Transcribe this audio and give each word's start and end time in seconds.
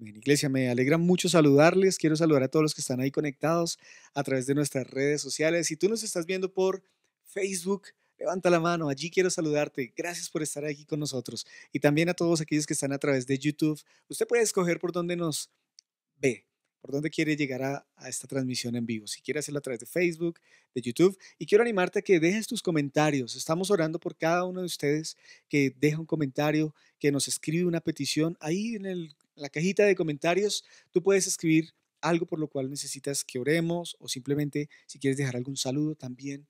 Amén. 0.00 0.16
Iglesia, 0.16 0.48
me 0.48 0.70
alegra 0.70 0.96
mucho 0.96 1.28
saludarles. 1.28 1.98
Quiero 1.98 2.16
saludar 2.16 2.42
a 2.42 2.48
todos 2.48 2.62
los 2.62 2.74
que 2.74 2.80
están 2.80 3.00
ahí 3.00 3.10
conectados 3.10 3.78
a 4.14 4.22
través 4.22 4.46
de 4.46 4.54
nuestras 4.54 4.88
redes 4.88 5.20
sociales. 5.20 5.66
Si 5.66 5.76
tú 5.76 5.90
nos 5.90 6.02
estás 6.02 6.24
viendo 6.24 6.50
por 6.50 6.82
Facebook, 7.22 7.88
levanta 8.18 8.48
la 8.48 8.60
mano. 8.60 8.88
Allí 8.88 9.10
quiero 9.10 9.28
saludarte. 9.28 9.92
Gracias 9.94 10.30
por 10.30 10.42
estar 10.42 10.64
aquí 10.64 10.86
con 10.86 11.00
nosotros. 11.00 11.46
Y 11.70 11.80
también 11.80 12.08
a 12.08 12.14
todos 12.14 12.40
aquellos 12.40 12.66
que 12.66 12.72
están 12.72 12.92
a 12.92 12.98
través 12.98 13.26
de 13.26 13.38
YouTube. 13.38 13.78
Usted 14.08 14.26
puede 14.26 14.42
escoger 14.42 14.80
por 14.80 14.92
dónde 14.92 15.16
nos 15.16 15.50
ve, 16.16 16.46
por 16.80 16.92
dónde 16.92 17.10
quiere 17.10 17.36
llegar 17.36 17.62
a, 17.62 17.86
esta 18.08 18.26
transmisión 18.26 18.74
en 18.74 18.86
vivo. 18.86 19.06
Si 19.06 19.20
quiere 19.20 19.40
hacerlo 19.40 19.58
a 19.58 19.62
través 19.62 19.80
de 19.80 19.86
Facebook, 19.86 20.40
de 20.74 20.80
YouTube. 20.80 21.18
Y 21.38 21.46
quiero 21.46 21.62
animarte 21.62 21.98
a 21.98 22.02
que 22.02 22.18
dejes 22.18 22.46
tus 22.46 22.62
comentarios. 22.62 23.36
Estamos 23.36 23.70
orando 23.70 23.98
por 23.98 24.16
cada 24.16 24.44
uno 24.44 24.60
de 24.60 24.66
ustedes 24.66 25.16
que 25.48 25.74
deja 25.78 25.98
un 25.98 26.06
comentario, 26.06 26.74
que 26.98 27.12
nos 27.12 27.28
escribe 27.28 27.66
una 27.66 27.80
petición. 27.80 28.36
Ahí 28.40 28.76
en 28.76 28.86
en 28.86 29.08
la 29.34 29.48
cajita 29.48 29.84
de 29.84 29.94
comentarios 29.94 30.64
tú 30.90 31.02
puedes 31.02 31.26
escribir 31.26 31.72
algo 32.00 32.26
por 32.26 32.38
lo 32.38 32.48
cual 32.48 32.70
necesitas 32.70 33.24
que 33.24 33.38
oremos 33.38 33.96
o 33.98 34.08
simplemente 34.08 34.68
si 34.86 34.98
quieres 34.98 35.18
dejar 35.18 35.36
algún 35.36 35.56
saludo 35.56 35.94
también. 35.94 36.46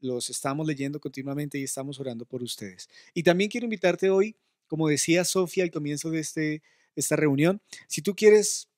Los 0.00 0.30
estamos 0.30 0.66
leyendo 0.66 1.00
continuamente 1.00 1.58
y 1.58 1.64
estamos 1.64 2.00
orando 2.00 2.24
por 2.24 2.42
ustedes. 2.42 2.88
Y 3.14 3.22
también 3.22 3.50
quiero 3.50 3.64
invitarte 3.64 4.10
hoy, 4.10 4.36
como 4.66 4.88
decía 4.88 5.24
Sofía 5.24 5.64
al 5.64 5.70
comienzo 5.70 6.10
de 6.10 6.20
este, 6.20 6.62
esta 6.96 7.16
reunión, 7.16 7.60
si 7.88 8.02
tú 8.02 8.14
quieres 8.14 8.68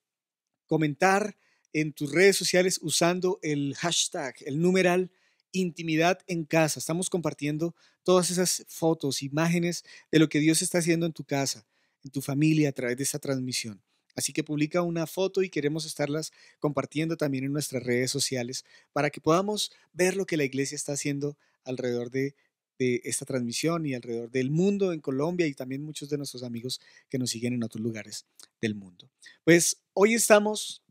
comentar 0.74 1.37
en 1.73 1.92
tus 1.92 2.10
redes 2.10 2.37
sociales 2.37 2.80
usando 2.82 3.38
el 3.42 3.77
hashtag, 3.77 4.34
el 4.45 4.60
numeral 4.60 5.12
intimidad 5.52 6.19
en 6.27 6.45
casa. 6.45 6.80
Estamos 6.80 7.09
compartiendo 7.09 7.77
todas 8.02 8.32
esas 8.32 8.65
fotos, 8.66 9.23
imágenes 9.23 9.84
de 10.10 10.18
lo 10.18 10.29
que 10.29 10.41
Dios 10.41 10.62
está 10.62 10.79
haciendo 10.79 11.06
en 11.06 11.12
tu 11.12 11.23
casa 11.23 11.65
en 12.05 12.10
tu 12.10 12.20
familia 12.20 12.70
a 12.70 12.73
través 12.73 12.96
de 12.96 13.05
esta 13.05 13.20
transmisión. 13.20 13.80
Así 14.16 14.32
que 14.32 14.42
publica 14.42 14.82
una 14.82 15.06
foto 15.06 15.42
y 15.42 15.48
queremos 15.48 15.87
estarlas 15.87 16.32
compartiendo 16.59 17.16
también 17.16 17.45
en 17.45 17.52
nuestras 17.52 17.84
redes 17.84 18.10
sociales 18.10 18.65
para 18.93 19.10
que 19.10 19.21
podamos 19.21 19.71
ver 19.93 20.16
lo 20.16 20.27
que 20.27 20.37
la 20.37 20.45
iglesia 20.45 20.74
está 20.74 20.93
haciendo 20.93 21.38
alrededor 21.65 22.10
de, 22.10 22.34
esta 22.79 23.25
transmisión 23.25 23.87
y 23.87 23.95
alrededor 23.95 24.30
del 24.30 24.51
mundo 24.51 24.93
en 24.93 25.01
Colombia 25.01 25.47
y 25.47 25.55
también 25.55 25.83
muchos 25.83 26.09
de 26.09 26.19
nuestros 26.19 26.43
amigos 26.43 26.80
que 27.09 27.19
nos 27.19 27.30
siguen 27.30 27.55
en 27.55 27.63
otros 27.63 27.83
lugares 27.83 28.27
del 28.61 28.75
mundo. 28.75 29.09
Pues 29.45 29.80
hoy 29.93 30.15
estamos 30.15 30.83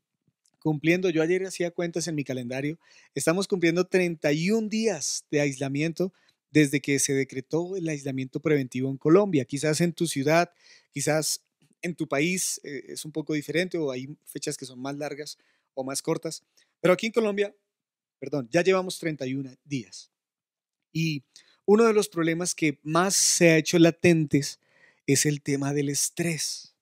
cumpliendo, 0.59 1.09
yo 1.09 1.21
ayer 1.21 1.45
hacía 1.45 1.71
cuentas 1.71 2.07
en 2.07 2.15
mi 2.15 2.23
calendario, 2.23 2.79
estamos 3.13 3.47
cumpliendo 3.47 3.85
31 3.85 4.69
días 4.69 5.25
de 5.29 5.41
aislamiento 5.41 6.13
desde 6.51 6.79
que 6.79 6.99
se 6.99 7.13
decretó 7.13 7.75
el 7.75 7.89
aislamiento 7.89 8.39
preventivo 8.39 8.89
en 8.89 8.97
Colombia. 8.97 9.43
Quizás 9.43 9.81
en 9.81 9.91
tu 9.91 10.07
ciudad, 10.07 10.51
quizás 10.91 11.43
en 11.81 11.95
tu 11.95 12.07
país 12.07 12.61
eh, 12.63 12.85
es 12.89 13.03
un 13.03 13.11
poco 13.11 13.33
diferente 13.33 13.77
o 13.77 13.91
hay 13.91 14.15
fechas 14.25 14.55
que 14.55 14.65
son 14.65 14.79
más 14.79 14.95
largas 14.95 15.37
o 15.73 15.83
más 15.83 16.01
cortas, 16.01 16.43
pero 16.79 16.93
aquí 16.93 17.07
en 17.07 17.11
Colombia, 17.11 17.53
perdón, 18.19 18.47
ya 18.51 18.61
llevamos 18.61 18.99
31 18.99 19.57
días. 19.65 20.11
Y 20.93 21.23
uno 21.65 21.85
de 21.85 21.93
los 21.93 22.09
problemas 22.09 22.55
que 22.55 22.79
más 22.83 23.15
se 23.15 23.51
ha 23.51 23.57
hecho 23.57 23.79
latentes 23.79 24.59
es 25.07 25.25
el 25.25 25.41
tema 25.41 25.73
del 25.73 25.89
estrés. 25.89 26.75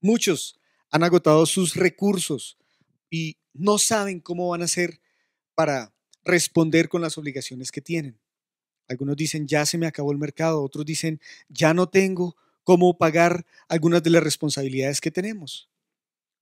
Muchos 0.00 0.58
han 0.90 1.04
agotado 1.04 1.46
sus 1.46 1.74
recursos 1.74 2.58
y 3.10 3.36
no 3.54 3.78
saben 3.78 4.20
cómo 4.20 4.48
van 4.48 4.62
a 4.62 4.66
hacer 4.66 5.00
para 5.54 5.94
responder 6.24 6.88
con 6.88 7.02
las 7.02 7.18
obligaciones 7.18 7.70
que 7.70 7.80
tienen. 7.80 8.18
Algunos 8.88 9.16
dicen, 9.16 9.46
ya 9.46 9.64
se 9.64 9.78
me 9.78 9.86
acabó 9.86 10.12
el 10.12 10.18
mercado, 10.18 10.62
otros 10.62 10.84
dicen, 10.84 11.20
ya 11.48 11.72
no 11.72 11.88
tengo 11.88 12.36
cómo 12.64 12.96
pagar 12.96 13.46
algunas 13.68 14.02
de 14.02 14.10
las 14.10 14.22
responsabilidades 14.22 15.00
que 15.00 15.10
tenemos. 15.10 15.68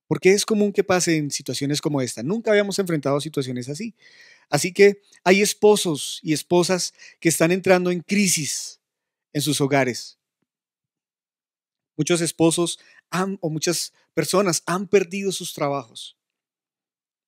Porque 0.07 0.33
es 0.33 0.45
común 0.45 0.73
que 0.73 0.83
pase 0.83 1.15
en 1.17 1.31
situaciones 1.31 1.79
como 1.79 2.01
esta. 2.01 2.21
Nunca 2.23 2.51
habíamos 2.51 2.77
enfrentado 2.79 3.21
situaciones 3.21 3.69
así. 3.69 3.95
Así 4.51 4.73
que 4.73 5.01
hay 5.23 5.41
esposos 5.41 6.19
y 6.21 6.33
esposas 6.33 6.93
que 7.19 7.29
están 7.29 7.51
entrando 7.51 7.89
en 7.89 8.01
crisis 8.01 8.79
en 9.33 9.41
sus 9.41 9.61
hogares. 9.61 10.19
Muchos 11.97 12.21
esposos 12.21 12.77
o 13.39 13.49
muchas 13.49 13.93
personas 14.13 14.61
han 14.65 14.87
perdido 14.87 15.31
sus 15.31 15.53
trabajos. 15.53 16.17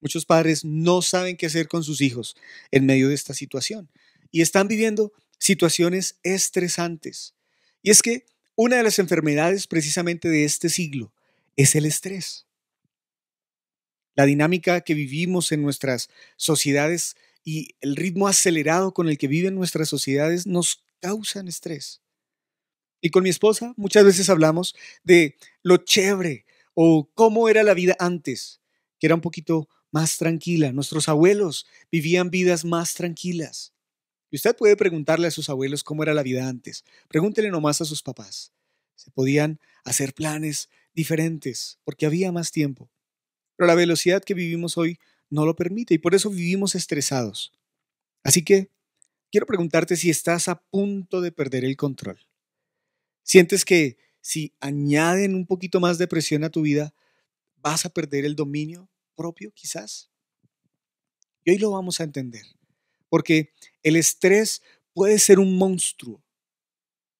Muchos 0.01 0.25
padres 0.25 0.65
no 0.65 1.01
saben 1.01 1.37
qué 1.37 1.45
hacer 1.45 1.69
con 1.69 1.83
sus 1.83 2.01
hijos 2.01 2.35
en 2.71 2.85
medio 2.85 3.07
de 3.07 3.15
esta 3.15 3.33
situación 3.33 3.89
y 4.29 4.41
están 4.41 4.67
viviendo 4.67 5.13
situaciones 5.39 6.19
estresantes. 6.23 7.35
Y 7.81 7.89
es 7.89 8.01
que 8.01 8.25
una 8.55 8.77
de 8.77 8.83
las 8.83 8.99
enfermedades 8.99 9.65
precisamente 9.65 10.27
de 10.27 10.43
este 10.43 10.67
siglo 10.67 11.13
es 11.55 11.75
el 11.75 11.85
estrés. 11.85 12.47
La 14.15 14.25
dinámica 14.25 14.81
que 14.81 14.93
vivimos 14.93 15.51
en 15.51 15.61
nuestras 15.61 16.09
sociedades 16.37 17.15
y 17.43 17.75
el 17.81 17.95
ritmo 17.95 18.27
acelerado 18.27 18.93
con 18.93 19.09
el 19.09 19.17
que 19.17 19.27
viven 19.27 19.55
nuestras 19.55 19.89
sociedades 19.89 20.47
nos 20.47 20.83
causan 20.99 21.47
estrés. 21.47 22.01
Y 23.01 23.09
con 23.09 23.23
mi 23.23 23.29
esposa 23.29 23.73
muchas 23.75 24.05
veces 24.05 24.29
hablamos 24.29 24.75
de 25.03 25.35
lo 25.61 25.77
chévere 25.77 26.45
o 26.73 27.09
cómo 27.13 27.49
era 27.49 27.63
la 27.63 27.73
vida 27.73 27.95
antes, 27.99 28.61
que 28.99 29.07
era 29.07 29.15
un 29.15 29.21
poquito 29.21 29.67
más 29.91 30.17
tranquila. 30.17 30.71
Nuestros 30.71 31.09
abuelos 31.09 31.67
vivían 31.91 32.29
vidas 32.29 32.63
más 32.65 32.93
tranquilas. 32.93 33.73
Y 34.31 34.37
usted 34.37 34.55
puede 34.55 34.77
preguntarle 34.77 35.27
a 35.27 35.31
sus 35.31 35.49
abuelos 35.49 35.83
cómo 35.83 36.01
era 36.01 36.13
la 36.13 36.23
vida 36.23 36.47
antes. 36.47 36.85
Pregúntele 37.07 37.51
nomás 37.51 37.81
a 37.81 37.85
sus 37.85 38.01
papás. 38.01 38.53
Se 38.95 39.11
podían 39.11 39.59
hacer 39.83 40.13
planes 40.13 40.69
diferentes 40.93 41.79
porque 41.83 42.05
había 42.05 42.31
más 42.31 42.51
tiempo. 42.51 42.89
Pero 43.55 43.67
la 43.67 43.75
velocidad 43.75 44.23
que 44.23 44.33
vivimos 44.33 44.77
hoy 44.77 44.99
no 45.29 45.45
lo 45.45 45.55
permite 45.55 45.93
y 45.93 45.97
por 45.97 46.15
eso 46.15 46.29
vivimos 46.29 46.75
estresados. 46.75 47.53
Así 48.23 48.43
que 48.43 48.69
quiero 49.31 49.45
preguntarte 49.45 49.95
si 49.95 50.09
estás 50.09 50.47
a 50.47 50.61
punto 50.61 51.21
de 51.21 51.31
perder 51.31 51.65
el 51.65 51.75
control. 51.75 52.19
¿Sientes 53.23 53.65
que 53.65 53.97
si 54.21 54.53
añaden 54.59 55.35
un 55.35 55.45
poquito 55.45 55.79
más 55.79 55.97
de 55.97 56.07
presión 56.07 56.43
a 56.43 56.49
tu 56.49 56.61
vida, 56.61 56.93
vas 57.57 57.85
a 57.85 57.89
perder 57.89 58.25
el 58.25 58.35
dominio 58.35 58.89
propio 59.15 59.51
quizás? 59.53 60.09
Y 61.43 61.51
hoy 61.51 61.57
lo 61.57 61.71
vamos 61.71 61.99
a 61.99 62.03
entender 62.03 62.45
porque 63.13 63.51
el 63.83 63.95
estrés 63.95 64.63
puede 64.91 65.19
ser 65.19 65.37
un 65.37 65.55
monstruo 65.55 66.23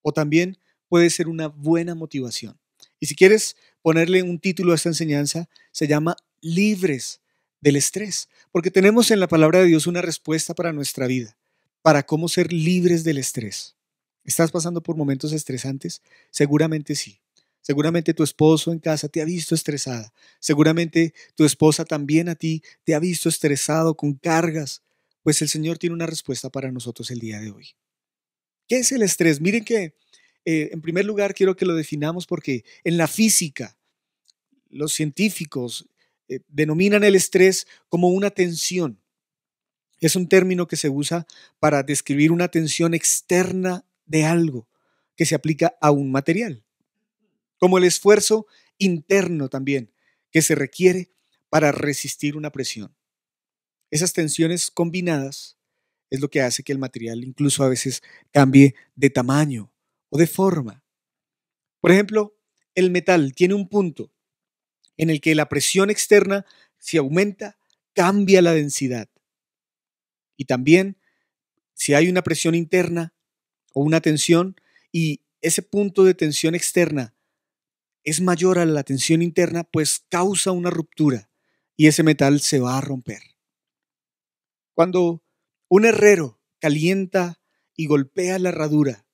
o 0.01 0.11
también 0.11 0.57
puede 0.87 1.11
ser 1.11 1.27
una 1.27 1.49
buena 1.49 1.93
motivación. 1.93 2.59
Y 2.99 3.05
si 3.05 3.15
quieres 3.15 3.55
ponerle 3.83 4.23
un 4.23 4.39
título 4.39 4.71
a 4.71 4.75
esta 4.75 4.89
enseñanza, 4.89 5.47
se 5.73 5.87
llama 5.87 6.15
Libres 6.39 7.19
del 7.59 7.75
estrés, 7.75 8.29
porque 8.51 8.71
tenemos 8.71 9.11
en 9.11 9.19
la 9.19 9.27
palabra 9.27 9.59
de 9.59 9.65
Dios 9.65 9.87
una 9.87 10.01
respuesta 10.01 10.53
para 10.53 10.71
nuestra 10.71 11.07
vida, 11.07 11.37
para 11.81 12.03
cómo 12.03 12.29
ser 12.29 12.53
libres 12.53 13.03
del 13.03 13.17
estrés. 13.17 13.75
¿Estás 14.23 14.51
pasando 14.51 14.81
por 14.81 14.95
momentos 14.95 15.33
estresantes? 15.33 16.01
Seguramente 16.29 16.95
sí. 16.95 17.19
Seguramente 17.61 18.13
tu 18.13 18.23
esposo 18.23 18.73
en 18.73 18.79
casa 18.79 19.07
te 19.07 19.21
ha 19.21 19.25
visto 19.25 19.55
estresada. 19.55 20.13
Seguramente 20.39 21.13
tu 21.35 21.45
esposa 21.45 21.85
también 21.85 22.27
a 22.27 22.35
ti 22.35 22.61
te 22.83 22.93
ha 22.93 22.99
visto 22.99 23.29
estresado 23.29 23.95
con 23.95 24.13
cargas, 24.13 24.83
pues 25.23 25.41
el 25.41 25.47
Señor 25.47 25.77
tiene 25.77 25.93
una 25.93 26.05
respuesta 26.05 26.49
para 26.49 26.71
nosotros 26.71 27.09
el 27.11 27.19
día 27.19 27.39
de 27.39 27.51
hoy. 27.51 27.69
¿Qué 28.67 28.79
es 28.79 28.91
el 28.91 29.01
estrés? 29.01 29.39
Miren 29.39 29.63
que, 29.63 29.95
eh, 30.43 30.69
en 30.73 30.81
primer 30.81 31.05
lugar, 31.05 31.33
quiero 31.33 31.55
que 31.55 31.65
lo 31.65 31.73
definamos 31.73 32.27
porque 32.27 32.65
en 32.83 32.97
la 32.97 33.07
física, 33.07 33.77
los 34.73 34.93
científicos 34.93 35.87
eh, 36.27 36.39
denominan 36.47 37.03
el 37.03 37.15
estrés 37.15 37.67
como 37.89 38.09
una 38.09 38.31
tensión. 38.31 38.99
Es 39.99 40.15
un 40.15 40.27
término 40.27 40.67
que 40.67 40.75
se 40.75 40.89
usa 40.89 41.25
para 41.59 41.83
describir 41.83 42.31
una 42.31 42.49
tensión 42.49 42.93
externa 42.93 43.85
de 44.05 44.25
algo 44.25 44.67
que 45.15 45.25
se 45.25 45.35
aplica 45.35 45.77
a 45.79 45.91
un 45.91 46.11
material, 46.11 46.63
como 47.57 47.77
el 47.77 47.83
esfuerzo 47.85 48.47
interno 48.77 49.47
también 49.49 49.91
que 50.31 50.41
se 50.41 50.55
requiere 50.55 51.11
para 51.49 51.71
resistir 51.71 52.35
una 52.35 52.51
presión. 52.51 52.95
Esas 53.91 54.11
tensiones 54.11 54.71
combinadas 54.71 55.57
es 56.09 56.19
lo 56.19 56.29
que 56.29 56.41
hace 56.41 56.63
que 56.63 56.71
el 56.71 56.79
material 56.79 57.23
incluso 57.23 57.63
a 57.63 57.69
veces 57.69 58.01
cambie 58.31 58.75
de 58.95 59.09
tamaño 59.11 59.71
o 60.09 60.17
de 60.17 60.27
forma. 60.27 60.83
Por 61.79 61.91
ejemplo, 61.91 62.35
el 62.75 62.89
metal 62.89 63.33
tiene 63.35 63.53
un 63.53 63.69
punto 63.69 64.12
en 64.97 65.09
el 65.09 65.21
que 65.21 65.35
la 65.35 65.49
presión 65.49 65.89
externa, 65.89 66.45
si 66.77 66.97
aumenta, 66.97 67.57
cambia 67.93 68.41
la 68.41 68.53
densidad. 68.53 69.09
Y 70.37 70.45
también, 70.45 70.97
si 71.73 71.93
hay 71.93 72.09
una 72.09 72.21
presión 72.21 72.55
interna 72.55 73.13
o 73.73 73.81
una 73.81 74.01
tensión 74.01 74.55
y 74.91 75.21
ese 75.41 75.61
punto 75.61 76.03
de 76.03 76.13
tensión 76.13 76.55
externa 76.55 77.13
es 78.03 78.21
mayor 78.21 78.59
a 78.59 78.65
la 78.65 78.83
tensión 78.83 79.21
interna, 79.21 79.63
pues 79.63 80.05
causa 80.09 80.51
una 80.51 80.69
ruptura 80.69 81.29
y 81.75 81.87
ese 81.87 82.03
metal 82.03 82.39
se 82.41 82.59
va 82.59 82.77
a 82.77 82.81
romper. 82.81 83.21
Cuando 84.73 85.23
un 85.69 85.85
herrero 85.85 86.39
calienta 86.59 87.39
y 87.75 87.87
golpea 87.87 88.39
la 88.39 88.49
herradura, 88.49 89.05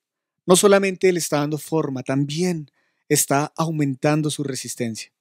no 0.46 0.56
solamente 0.56 1.12
le 1.12 1.20
está 1.20 1.38
dando 1.38 1.58
forma, 1.58 2.04
también 2.04 2.72
está 3.08 3.54
aumentando 3.56 4.30
su 4.30 4.44
resistencia. 4.44 5.12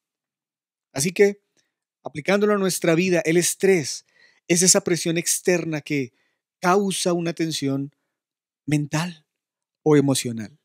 Así 0.99 1.13
que, 1.13 1.41
aplicándolo 2.03 2.55
a 2.55 2.59
nuestra 2.59 2.97
vida, 2.97 3.23
el 3.25 3.37
estrés 3.37 4.05
es 4.49 4.63
esa 4.63 4.83
presión 4.83 5.17
externa 5.17 5.81
que 5.81 6.13
causa 6.61 7.13
una 7.13 7.35
tensión 7.35 7.95
mental 8.67 9.25
o 9.85 9.97
emocional. 9.97 10.59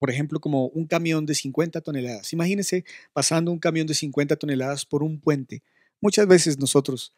Por 0.00 0.10
ejemplo, 0.10 0.40
como 0.40 0.66
un 0.70 0.88
camión 0.88 1.24
de 1.24 1.36
50 1.36 1.82
toneladas. 1.82 2.32
Imagínense 2.32 2.84
pasando 3.12 3.52
un 3.52 3.60
camión 3.60 3.86
de 3.86 3.94
50 3.94 4.34
toneladas 4.34 4.84
por 4.84 5.04
un 5.04 5.20
puente. 5.20 5.62
Muchas 6.00 6.26
veces 6.26 6.58
nosotros 6.58 7.14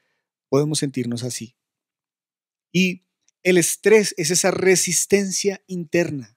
podemos 0.51 0.81
sentirnos 0.81 1.25
así. 1.25 1.57
Y 2.71 3.01
el 3.43 3.57
estrés 3.57 4.15
es 4.19 4.31
esa 4.31 4.51
resistencia 4.51 5.63
interna 5.67 6.37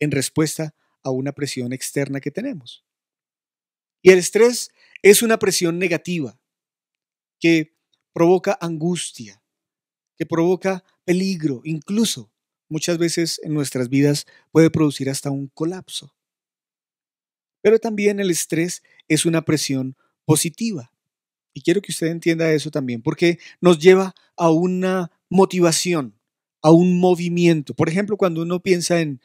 en 0.00 0.10
respuesta 0.10 0.74
a 1.04 1.10
una 1.10 1.30
presión 1.30 1.72
externa 1.72 2.20
que 2.20 2.32
tenemos. 2.32 2.84
Y 4.02 4.10
el 4.10 4.18
estrés 4.18 4.70
es 5.02 5.22
una 5.22 5.38
presión 5.38 5.78
negativa 5.78 6.40
que 7.38 7.74
provoca 8.12 8.58
angustia, 8.60 9.42
que 10.16 10.26
provoca 10.26 10.84
peligro, 11.04 11.62
incluso 11.64 12.30
muchas 12.68 12.98
veces 12.98 13.40
en 13.42 13.54
nuestras 13.54 13.88
vidas 13.88 14.26
puede 14.52 14.70
producir 14.70 15.10
hasta 15.10 15.30
un 15.30 15.48
colapso. 15.48 16.14
Pero 17.62 17.78
también 17.78 18.20
el 18.20 18.30
estrés 18.30 18.82
es 19.08 19.26
una 19.26 19.42
presión 19.42 19.96
positiva. 20.24 20.92
Y 21.52 21.62
quiero 21.62 21.82
que 21.82 21.92
usted 21.92 22.06
entienda 22.06 22.52
eso 22.52 22.70
también, 22.70 23.02
porque 23.02 23.38
nos 23.60 23.78
lleva 23.78 24.14
a 24.36 24.50
una 24.50 25.10
motivación, 25.28 26.18
a 26.62 26.70
un 26.70 27.00
movimiento. 27.00 27.74
Por 27.74 27.88
ejemplo, 27.88 28.16
cuando 28.16 28.42
uno 28.42 28.60
piensa 28.60 29.00
en 29.00 29.20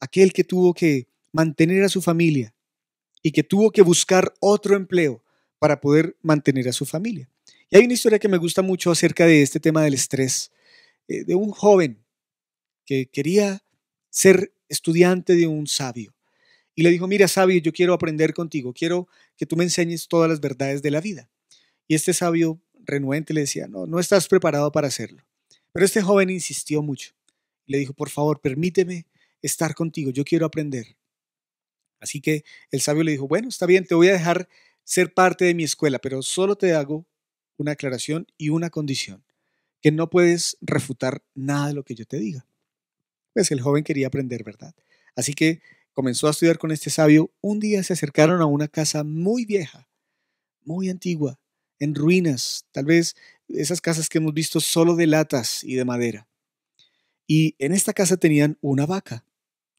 aquel 0.00 0.32
que 0.32 0.44
tuvo 0.44 0.74
que 0.74 1.08
mantener 1.30 1.84
a 1.84 1.88
su 1.88 2.00
familia 2.00 2.54
y 3.22 3.32
que 3.32 3.42
tuvo 3.42 3.70
que 3.70 3.82
buscar 3.82 4.34
otro 4.40 4.76
empleo 4.76 5.22
para 5.58 5.80
poder 5.80 6.16
mantener 6.22 6.68
a 6.68 6.72
su 6.72 6.84
familia. 6.84 7.28
Y 7.70 7.76
hay 7.76 7.84
una 7.84 7.94
historia 7.94 8.18
que 8.18 8.28
me 8.28 8.36
gusta 8.36 8.62
mucho 8.62 8.90
acerca 8.90 9.26
de 9.26 9.42
este 9.42 9.60
tema 9.60 9.82
del 9.82 9.94
estrés, 9.94 10.50
eh, 11.08 11.24
de 11.24 11.34
un 11.34 11.50
joven 11.50 12.04
que 12.84 13.06
quería 13.06 13.62
ser 14.10 14.52
estudiante 14.68 15.34
de 15.34 15.46
un 15.46 15.66
sabio. 15.66 16.14
Y 16.74 16.82
le 16.82 16.90
dijo, 16.90 17.06
mira 17.06 17.28
sabio, 17.28 17.60
yo 17.60 17.72
quiero 17.72 17.94
aprender 17.94 18.34
contigo, 18.34 18.72
quiero 18.72 19.08
que 19.36 19.46
tú 19.46 19.56
me 19.56 19.64
enseñes 19.64 20.08
todas 20.08 20.28
las 20.28 20.40
verdades 20.40 20.82
de 20.82 20.90
la 20.90 21.00
vida. 21.00 21.30
Y 21.86 21.94
este 21.94 22.14
sabio 22.14 22.60
renuente 22.84 23.34
le 23.34 23.42
decía, 23.42 23.68
no, 23.68 23.86
no 23.86 24.00
estás 24.00 24.28
preparado 24.28 24.72
para 24.72 24.88
hacerlo. 24.88 25.22
Pero 25.72 25.86
este 25.86 26.02
joven 26.02 26.30
insistió 26.30 26.82
mucho. 26.82 27.12
Le 27.66 27.78
dijo, 27.78 27.92
por 27.92 28.10
favor, 28.10 28.40
permíteme 28.40 29.06
estar 29.40 29.74
contigo, 29.74 30.10
yo 30.10 30.24
quiero 30.24 30.46
aprender. 30.46 30.96
Así 32.02 32.20
que 32.20 32.44
el 32.72 32.80
sabio 32.80 33.04
le 33.04 33.12
dijo, 33.12 33.28
bueno, 33.28 33.48
está 33.48 33.64
bien, 33.64 33.86
te 33.86 33.94
voy 33.94 34.08
a 34.08 34.12
dejar 34.12 34.48
ser 34.84 35.14
parte 35.14 35.44
de 35.44 35.54
mi 35.54 35.62
escuela, 35.62 36.00
pero 36.00 36.20
solo 36.20 36.56
te 36.56 36.74
hago 36.74 37.06
una 37.56 37.72
aclaración 37.72 38.26
y 38.36 38.48
una 38.48 38.70
condición, 38.70 39.24
que 39.80 39.92
no 39.92 40.10
puedes 40.10 40.58
refutar 40.60 41.22
nada 41.34 41.68
de 41.68 41.74
lo 41.74 41.84
que 41.84 41.94
yo 41.94 42.04
te 42.04 42.18
diga. 42.18 42.44
Pues 43.32 43.52
el 43.52 43.60
joven 43.60 43.84
quería 43.84 44.08
aprender, 44.08 44.42
¿verdad? 44.42 44.74
Así 45.14 45.32
que 45.32 45.62
comenzó 45.92 46.26
a 46.26 46.32
estudiar 46.32 46.58
con 46.58 46.72
este 46.72 46.90
sabio. 46.90 47.30
Un 47.40 47.60
día 47.60 47.82
se 47.84 47.92
acercaron 47.92 48.42
a 48.42 48.46
una 48.46 48.66
casa 48.66 49.04
muy 49.04 49.46
vieja, 49.46 49.88
muy 50.64 50.90
antigua, 50.90 51.38
en 51.78 51.94
ruinas, 51.94 52.66
tal 52.72 52.84
vez 52.86 53.16
esas 53.48 53.80
casas 53.80 54.08
que 54.08 54.18
hemos 54.18 54.34
visto 54.34 54.60
solo 54.60 54.96
de 54.96 55.06
latas 55.06 55.62
y 55.62 55.74
de 55.74 55.84
madera. 55.84 56.26
Y 57.26 57.54
en 57.58 57.72
esta 57.72 57.92
casa 57.92 58.16
tenían 58.16 58.58
una 58.60 58.86
vaca. 58.86 59.24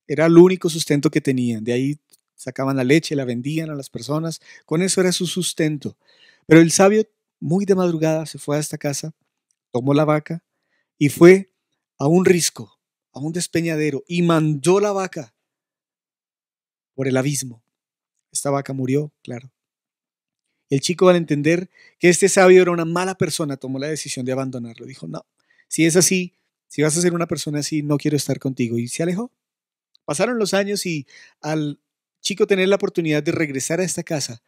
Era 0.08 0.26
el 0.26 0.38
único 0.38 0.70
sustento 0.70 1.10
que 1.10 1.22
tenían. 1.22 1.64
De 1.64 1.74
ahí 1.74 2.00
sacaban 2.36 2.78
la 2.78 2.84
leche, 2.84 3.16
la 3.16 3.26
vendían 3.26 3.70
a 3.70 3.76
las 3.76 3.90
personas. 3.90 4.42
Con 4.66 4.82
eso 4.82 5.02
era 5.02 5.12
su 5.12 5.28
sustento. 5.28 5.98
Pero 6.46 6.62
el 6.62 6.72
sabio, 6.72 7.08
muy 7.40 7.66
de 7.66 7.76
madrugada, 7.76 8.26
se 8.26 8.38
fue 8.38 8.58
a 8.58 8.60
esta 8.60 8.78
casa, 8.78 9.14
tomó 9.72 9.94
la 9.94 10.06
vaca 10.06 10.44
y 10.98 11.10
fue 11.10 11.52
a 11.98 12.08
un 12.08 12.26
risco, 12.26 12.80
a 13.12 13.20
un 13.20 13.34
despeñadero, 13.34 14.04
y 14.08 14.22
mandó 14.22 14.80
la 14.80 14.92
vaca 14.92 15.34
por 16.96 17.08
el 17.08 17.18
abismo. 17.18 17.64
Esta 18.32 18.50
vaca 18.50 18.74
murió, 18.74 19.14
claro. 19.22 19.52
El 20.70 20.82
chico, 20.82 21.08
al 21.08 21.18
entender 21.18 21.70
que 22.00 22.10
este 22.10 22.30
sabio 22.30 22.62
era 22.62 22.72
una 22.72 22.86
mala 22.86 23.16
persona, 23.16 23.58
tomó 23.58 23.78
la 23.78 23.88
decisión 23.88 24.26
de 24.26 24.32
abandonarlo. 24.32 24.86
Dijo, 24.86 25.08
no, 25.08 25.26
si 25.68 25.86
es 25.86 25.96
así, 25.96 26.34
si 26.68 26.82
vas 26.82 26.98
a 26.98 27.02
ser 27.02 27.14
una 27.14 27.28
persona 27.28 27.60
así, 27.60 27.84
no 27.84 27.98
quiero 27.98 28.18
estar 28.18 28.40
contigo. 28.40 28.80
Y 28.80 28.88
se 28.88 29.04
alejó. 29.04 29.32
Pasaron 30.06 30.38
los 30.38 30.54
años 30.54 30.86
y 30.86 31.08
al 31.42 31.80
chico 32.22 32.48
tener 32.48 32.70
la 32.70 32.78
oportunidad 32.78 33.24
de 33.24 33.32
regresar 33.32 33.80
a 33.80 33.84
esta 33.84 34.04
casa, 34.04 34.42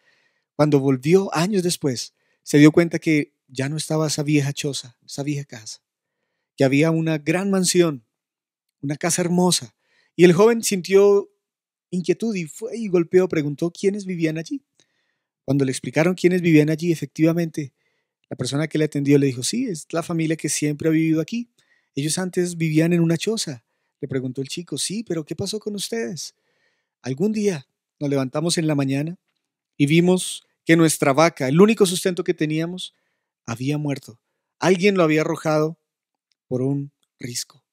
cuando 0.55 0.79
volvió 0.79 1.33
años 1.35 1.63
después, 1.63 2.13
se 2.43 2.57
dio 2.57 2.71
cuenta 2.71 2.99
que 2.99 3.33
ya 3.47 3.69
no 3.69 3.77
estaba 3.77 4.07
esa 4.07 4.23
vieja 4.23 4.53
choza, 4.53 4.97
esa 5.05 5.23
vieja 5.23 5.45
casa, 5.45 5.81
que 6.55 6.63
había 6.63 6.91
una 6.91 7.17
gran 7.17 7.51
mansión, 7.51 8.05
una 8.81 8.95
casa 8.95 9.21
hermosa. 9.21 9.75
Y 10.15 10.23
el 10.23 10.33
joven 10.33 10.63
sintió 10.63 11.29
inquietud 11.89 12.35
y 12.35 12.45
fue 12.45 12.77
y 12.77 12.87
golpeó, 12.87 13.27
preguntó 13.27 13.71
quiénes 13.71 14.05
vivían 14.05 14.37
allí. 14.37 14.63
Cuando 15.43 15.65
le 15.65 15.71
explicaron 15.71 16.15
quiénes 16.15 16.41
vivían 16.41 16.69
allí, 16.69 16.91
efectivamente, 16.91 17.73
la 18.29 18.37
persona 18.37 18.67
que 18.67 18.77
le 18.77 18.85
atendió 18.85 19.17
le 19.17 19.27
dijo, 19.27 19.43
sí, 19.43 19.67
es 19.67 19.87
la 19.91 20.01
familia 20.01 20.35
que 20.35 20.49
siempre 20.49 20.87
ha 20.87 20.91
vivido 20.91 21.21
aquí. 21.21 21.49
Ellos 21.93 22.17
antes 22.17 22.57
vivían 22.57 22.93
en 22.93 23.01
una 23.01 23.17
choza. 23.17 23.63
Le 24.01 24.07
preguntó 24.07 24.41
el 24.41 24.47
chico, 24.47 24.77
sí, 24.77 25.03
pero 25.03 25.25
¿qué 25.25 25.35
pasó 25.35 25.59
con 25.59 25.75
ustedes? 25.75 26.35
Algún 27.01 27.31
día 27.31 27.67
nos 27.99 28.09
levantamos 28.09 28.57
en 28.57 28.67
la 28.67 28.75
mañana 28.75 29.17
y 29.77 29.85
vimos 29.85 30.43
que 30.65 30.75
nuestra 30.75 31.13
vaca, 31.13 31.47
el 31.47 31.61
único 31.61 31.85
sustento 31.85 32.23
que 32.23 32.33
teníamos, 32.33 32.93
había 33.45 33.77
muerto. 33.77 34.19
Alguien 34.59 34.95
lo 34.95 35.03
había 35.03 35.21
arrojado 35.21 35.77
por 36.47 36.61
un 36.61 36.91
risco. 37.19 37.63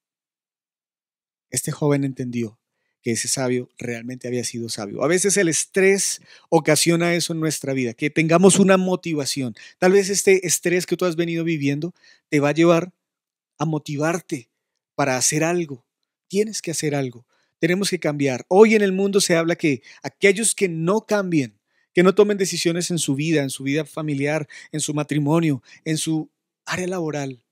Este 1.50 1.72
joven 1.72 2.04
entendió 2.04 2.58
que 3.02 3.12
ese 3.12 3.28
sabio 3.28 3.68
realmente 3.78 4.28
había 4.28 4.44
sido 4.44 4.68
sabio. 4.68 5.02
A 5.02 5.08
veces 5.08 5.36
el 5.36 5.48
estrés 5.48 6.20
ocasiona 6.48 7.14
eso 7.14 7.32
en 7.32 7.40
nuestra 7.40 7.72
vida, 7.72 7.94
que 7.94 8.10
tengamos 8.10 8.58
una 8.58 8.76
motivación. 8.76 9.54
Tal 9.78 9.92
vez 9.92 10.08
este 10.08 10.46
estrés 10.46 10.86
que 10.86 10.96
tú 10.96 11.04
has 11.04 11.16
venido 11.16 11.44
viviendo 11.44 11.94
te 12.28 12.40
va 12.40 12.50
a 12.50 12.54
llevar 12.54 12.92
a 13.58 13.64
motivarte 13.64 14.48
para 14.94 15.16
hacer 15.16 15.42
algo. 15.42 15.84
Tienes 16.32 16.62
que 16.62 16.70
hacer 16.70 16.94
algo. 16.94 17.26
Tenemos 17.58 17.90
que 17.90 18.00
cambiar. 18.00 18.46
Hoy 18.48 18.74
en 18.74 18.80
el 18.80 18.92
mundo 18.92 19.20
se 19.20 19.36
habla 19.36 19.54
que 19.54 19.82
aquellos 20.02 20.54
que 20.54 20.66
no 20.66 21.02
cambien, 21.02 21.60
que 21.92 22.02
no 22.02 22.14
tomen 22.14 22.38
decisiones 22.38 22.90
en 22.90 22.96
su 22.96 23.14
vida, 23.14 23.42
en 23.42 23.50
su 23.50 23.64
vida 23.64 23.84
familiar, 23.84 24.48
en 24.70 24.80
su 24.80 24.94
matrimonio, 24.94 25.62
en 25.84 25.98
su 25.98 26.30
área 26.64 26.86
laboral, 26.86 27.44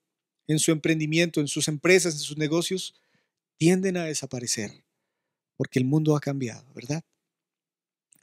en 0.47 0.59
su 0.59 0.73
emprendimiento, 0.73 1.43
en 1.43 1.49
sus 1.49 1.69
empresas, 1.69 2.15
en 2.15 2.21
sus 2.21 2.39
negocios, 2.39 2.95
tienden 3.59 3.99
a 3.99 4.05
desaparecer 4.05 4.71
porque 5.59 5.79
el 5.79 5.85
mundo 5.85 6.17
ha 6.17 6.21
cambiado, 6.21 6.65
¿verdad? 6.73 7.05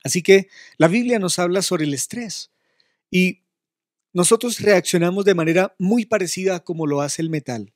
Así 0.03 0.23
que 0.23 0.47
la 0.77 0.87
Biblia 0.87 1.19
nos 1.19 1.37
habla 1.37 1.61
sobre 1.61 1.83
el 1.83 1.93
estrés 1.93 2.49
y 3.11 3.43
nosotros 4.11 4.59
reaccionamos 4.59 5.23
de 5.23 5.35
manera 5.35 5.75
muy 5.77 6.05
parecida 6.05 6.55
a 6.55 6.63
como 6.63 6.87
lo 6.87 7.01
hace 7.01 7.21
el 7.21 7.29
metal. 7.29 7.75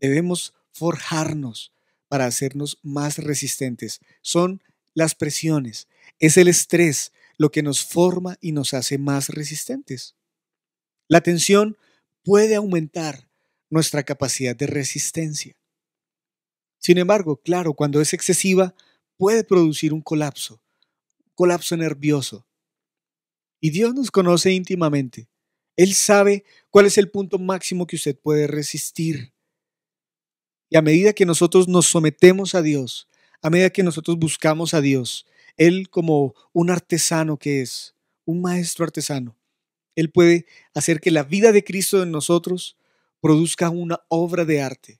Debemos 0.00 0.54
forjarnos 0.70 1.74
para 2.12 2.26
hacernos 2.26 2.78
más 2.82 3.16
resistentes. 3.16 3.98
Son 4.20 4.62
las 4.92 5.14
presiones, 5.14 5.88
es 6.18 6.36
el 6.36 6.46
estrés 6.46 7.10
lo 7.38 7.50
que 7.50 7.62
nos 7.62 7.82
forma 7.82 8.36
y 8.38 8.52
nos 8.52 8.74
hace 8.74 8.98
más 8.98 9.30
resistentes. 9.30 10.14
La 11.08 11.22
tensión 11.22 11.78
puede 12.22 12.54
aumentar 12.54 13.30
nuestra 13.70 14.02
capacidad 14.02 14.54
de 14.54 14.66
resistencia. 14.66 15.56
Sin 16.76 16.98
embargo, 16.98 17.38
claro, 17.38 17.72
cuando 17.72 17.98
es 18.02 18.12
excesiva, 18.12 18.74
puede 19.16 19.42
producir 19.42 19.94
un 19.94 20.02
colapso, 20.02 20.60
un 21.24 21.32
colapso 21.34 21.78
nervioso. 21.78 22.46
Y 23.58 23.70
Dios 23.70 23.94
nos 23.94 24.10
conoce 24.10 24.52
íntimamente. 24.52 25.30
Él 25.76 25.94
sabe 25.94 26.44
cuál 26.68 26.84
es 26.84 26.98
el 26.98 27.10
punto 27.10 27.38
máximo 27.38 27.86
que 27.86 27.96
usted 27.96 28.18
puede 28.18 28.48
resistir. 28.48 29.32
Y 30.72 30.76
a 30.78 30.80
medida 30.80 31.12
que 31.12 31.26
nosotros 31.26 31.68
nos 31.68 31.84
sometemos 31.84 32.54
a 32.54 32.62
Dios, 32.62 33.06
a 33.42 33.50
medida 33.50 33.68
que 33.68 33.82
nosotros 33.82 34.18
buscamos 34.18 34.72
a 34.72 34.80
Dios, 34.80 35.26
Él 35.58 35.90
como 35.90 36.34
un 36.54 36.70
artesano 36.70 37.36
que 37.36 37.60
es, 37.60 37.94
un 38.24 38.40
maestro 38.40 38.86
artesano, 38.86 39.36
Él 39.96 40.10
puede 40.10 40.46
hacer 40.72 41.02
que 41.02 41.10
la 41.10 41.24
vida 41.24 41.52
de 41.52 41.62
Cristo 41.62 42.02
en 42.02 42.10
nosotros 42.10 42.78
produzca 43.20 43.68
una 43.68 44.00
obra 44.08 44.46
de 44.46 44.62
arte 44.62 44.98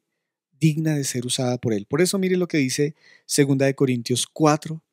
digna 0.60 0.94
de 0.94 1.04
ser 1.04 1.24
usada 1.24 1.56
por 1.56 1.72
Él. 1.72 1.86
Por 1.86 2.02
eso 2.02 2.18
mire 2.18 2.36
lo 2.36 2.48
que 2.48 2.58
dice 2.58 2.94
2 3.34 3.56
de 3.56 3.74
Corintios 3.74 4.26
4, 4.26 4.84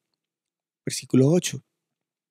versículo 0.86 1.28
8. 1.28 1.62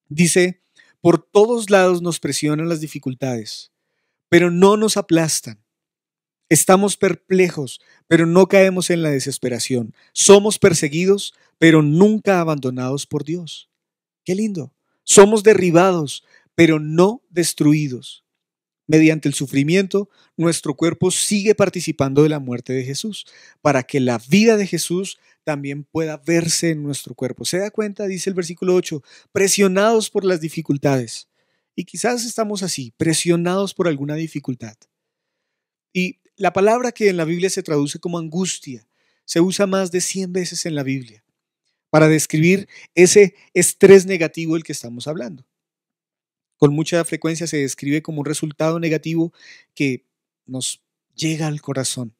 Dice, 0.08 0.62
por 1.02 1.22
todos 1.22 1.68
lados 1.68 2.00
nos 2.00 2.18
presionan 2.18 2.70
las 2.70 2.80
dificultades, 2.80 3.72
pero 4.30 4.50
no 4.50 4.78
nos 4.78 4.96
aplastan. 4.96 5.62
Estamos 6.48 6.96
perplejos, 6.96 7.80
pero 8.06 8.24
no 8.24 8.46
caemos 8.46 8.90
en 8.90 9.02
la 9.02 9.10
desesperación. 9.10 9.94
Somos 10.12 10.58
perseguidos, 10.58 11.34
pero 11.58 11.82
nunca 11.82 12.40
abandonados 12.40 13.06
por 13.06 13.24
Dios. 13.24 13.68
Qué 14.24 14.34
lindo. 14.34 14.72
Somos 15.04 15.42
derribados, 15.42 16.24
pero 16.54 16.80
no 16.80 17.22
destruidos. 17.30 18.24
Mediante 18.86 19.28
el 19.28 19.34
sufrimiento, 19.34 20.08
nuestro 20.38 20.74
cuerpo 20.74 21.10
sigue 21.10 21.54
participando 21.54 22.22
de 22.22 22.30
la 22.30 22.38
muerte 22.38 22.72
de 22.72 22.84
Jesús, 22.84 23.26
para 23.60 23.82
que 23.82 24.00
la 24.00 24.18
vida 24.30 24.56
de 24.56 24.66
Jesús 24.66 25.18
también 25.44 25.84
pueda 25.84 26.16
verse 26.16 26.70
en 26.70 26.82
nuestro 26.82 27.14
cuerpo. 27.14 27.44
¿Se 27.44 27.58
da 27.58 27.70
cuenta? 27.70 28.06
Dice 28.06 28.30
el 28.30 28.34
versículo 28.34 28.74
8, 28.74 29.02
presionados 29.32 30.08
por 30.08 30.24
las 30.24 30.40
dificultades. 30.40 31.28
Y 31.74 31.84
quizás 31.84 32.24
estamos 32.24 32.62
así, 32.62 32.92
presionados 32.96 33.74
por 33.74 33.88
alguna 33.88 34.14
dificultad. 34.14 34.76
Y 35.92 36.18
la 36.38 36.52
palabra 36.52 36.92
que 36.92 37.08
en 37.08 37.16
la 37.16 37.24
Biblia 37.24 37.50
se 37.50 37.62
traduce 37.62 37.98
como 37.98 38.18
angustia 38.18 38.86
se 39.24 39.40
usa 39.40 39.66
más 39.66 39.90
de 39.90 40.00
100 40.00 40.32
veces 40.32 40.64
en 40.66 40.74
la 40.74 40.82
Biblia 40.82 41.22
para 41.90 42.08
describir 42.08 42.68
ese 42.94 43.34
estrés 43.54 44.06
negativo 44.06 44.54
del 44.54 44.64
que 44.64 44.72
estamos 44.72 45.06
hablando 45.06 45.44
con 46.58 46.74
mucha 46.74 47.02
frecuencia 47.04 47.46
se 47.46 47.58
describe 47.58 48.02
como 48.02 48.20
un 48.20 48.26
resultado 48.26 48.78
negativo 48.78 49.32
que 49.74 50.04
nos 50.44 50.82
llega 51.14 51.46
al 51.46 51.62
corazón. 51.62 52.14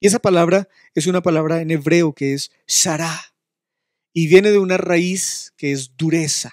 Y 0.00 0.08
esa 0.08 0.18
palabra 0.18 0.68
es 0.94 1.06
una 1.06 1.22
palabra 1.22 1.62
en 1.62 1.70
hebreo 1.70 2.12
que 2.12 2.34
es 2.34 2.50
sará 2.66 3.18
y 4.12 4.26
viene 4.26 4.50
de 4.50 4.58
una 4.58 4.76
raíz 4.76 5.54
que 5.56 5.72
es 5.72 5.96
dureza 5.96 6.52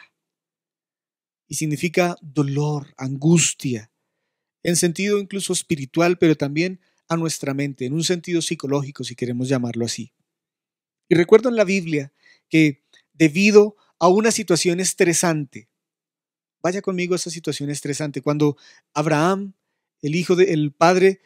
y 1.47 1.55
significa 1.55 2.15
dolor, 2.21 2.93
angustia, 2.97 3.90
en 4.63 4.75
sentido 4.75 5.19
incluso 5.19 5.53
espiritual, 5.53 6.17
pero 6.17 6.35
también 6.35 6.79
a 7.07 7.17
nuestra 7.17 7.53
mente, 7.53 7.85
en 7.85 7.93
un 7.93 8.03
sentido 8.03 8.41
psicológico, 8.41 9.03
si 9.03 9.15
queremos 9.15 9.49
llamarlo 9.49 9.85
así. 9.85 10.13
Y 11.09 11.15
recuerdo 11.15 11.49
en 11.49 11.55
la 11.55 11.65
Biblia 11.65 12.13
que 12.49 12.83
debido 13.13 13.75
a 13.99 14.07
una 14.07 14.31
situación 14.31 14.79
estresante, 14.79 15.71
Vaya 16.61 16.81
conmigo 16.81 17.13
a 17.13 17.17
esa 17.17 17.29
situación 17.29 17.69
estresante. 17.69 18.21
Cuando 18.21 18.55
Abraham, 18.93 19.53
el 20.01 20.15
hijo 20.15 20.35
del 20.35 20.71
padre, 20.71 21.21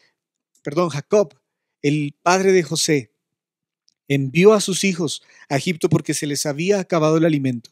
perdón, 0.64 0.90
Jacob, 0.90 1.38
el 1.82 2.16
padre 2.22 2.52
de 2.52 2.64
José, 2.64 3.12
envió 4.08 4.54
a 4.54 4.62
sus 4.62 4.84
hijos 4.84 5.24
a 5.50 5.58
Egipto 5.58 5.90
porque 5.90 6.14
se 6.14 6.28
les 6.28 6.46
había 6.46 6.80
acabado 6.80 7.18
el 7.18 7.26
alimento. 7.26 7.72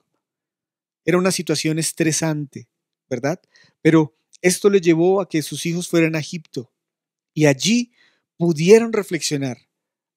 Era 1.05 1.17
una 1.17 1.32
situación 1.32 1.79
estresante, 1.79 2.67
¿verdad? 3.10 3.41
Pero 3.82 4.15
esto 4.43 4.69
le 4.69 4.81
llevó 4.81 5.21
a 5.21 5.29
que 5.29 5.41
sus 5.41 5.65
hijos 5.65 5.88
fueran 5.88 6.15
a 6.15 6.19
Egipto 6.19 6.71
y 7.33 7.45
allí 7.45 7.93
pudieron 8.38 8.93
reflexionar. 8.93 9.57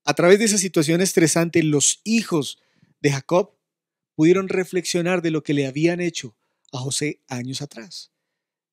A 0.04 0.14
través 0.14 0.40
de 0.40 0.44
esa 0.44 0.58
situación 0.58 1.00
estresante, 1.00 1.62
los 1.62 2.00
hijos 2.04 2.58
de 3.00 3.12
Jacob 3.12 3.54
pudieron 4.16 4.48
reflexionar 4.48 5.22
de 5.22 5.30
lo 5.30 5.42
que 5.42 5.54
le 5.54 5.66
habían 5.66 6.00
hecho 6.00 6.36
a 6.72 6.78
José 6.78 7.22
años 7.28 7.62
atrás. 7.62 8.10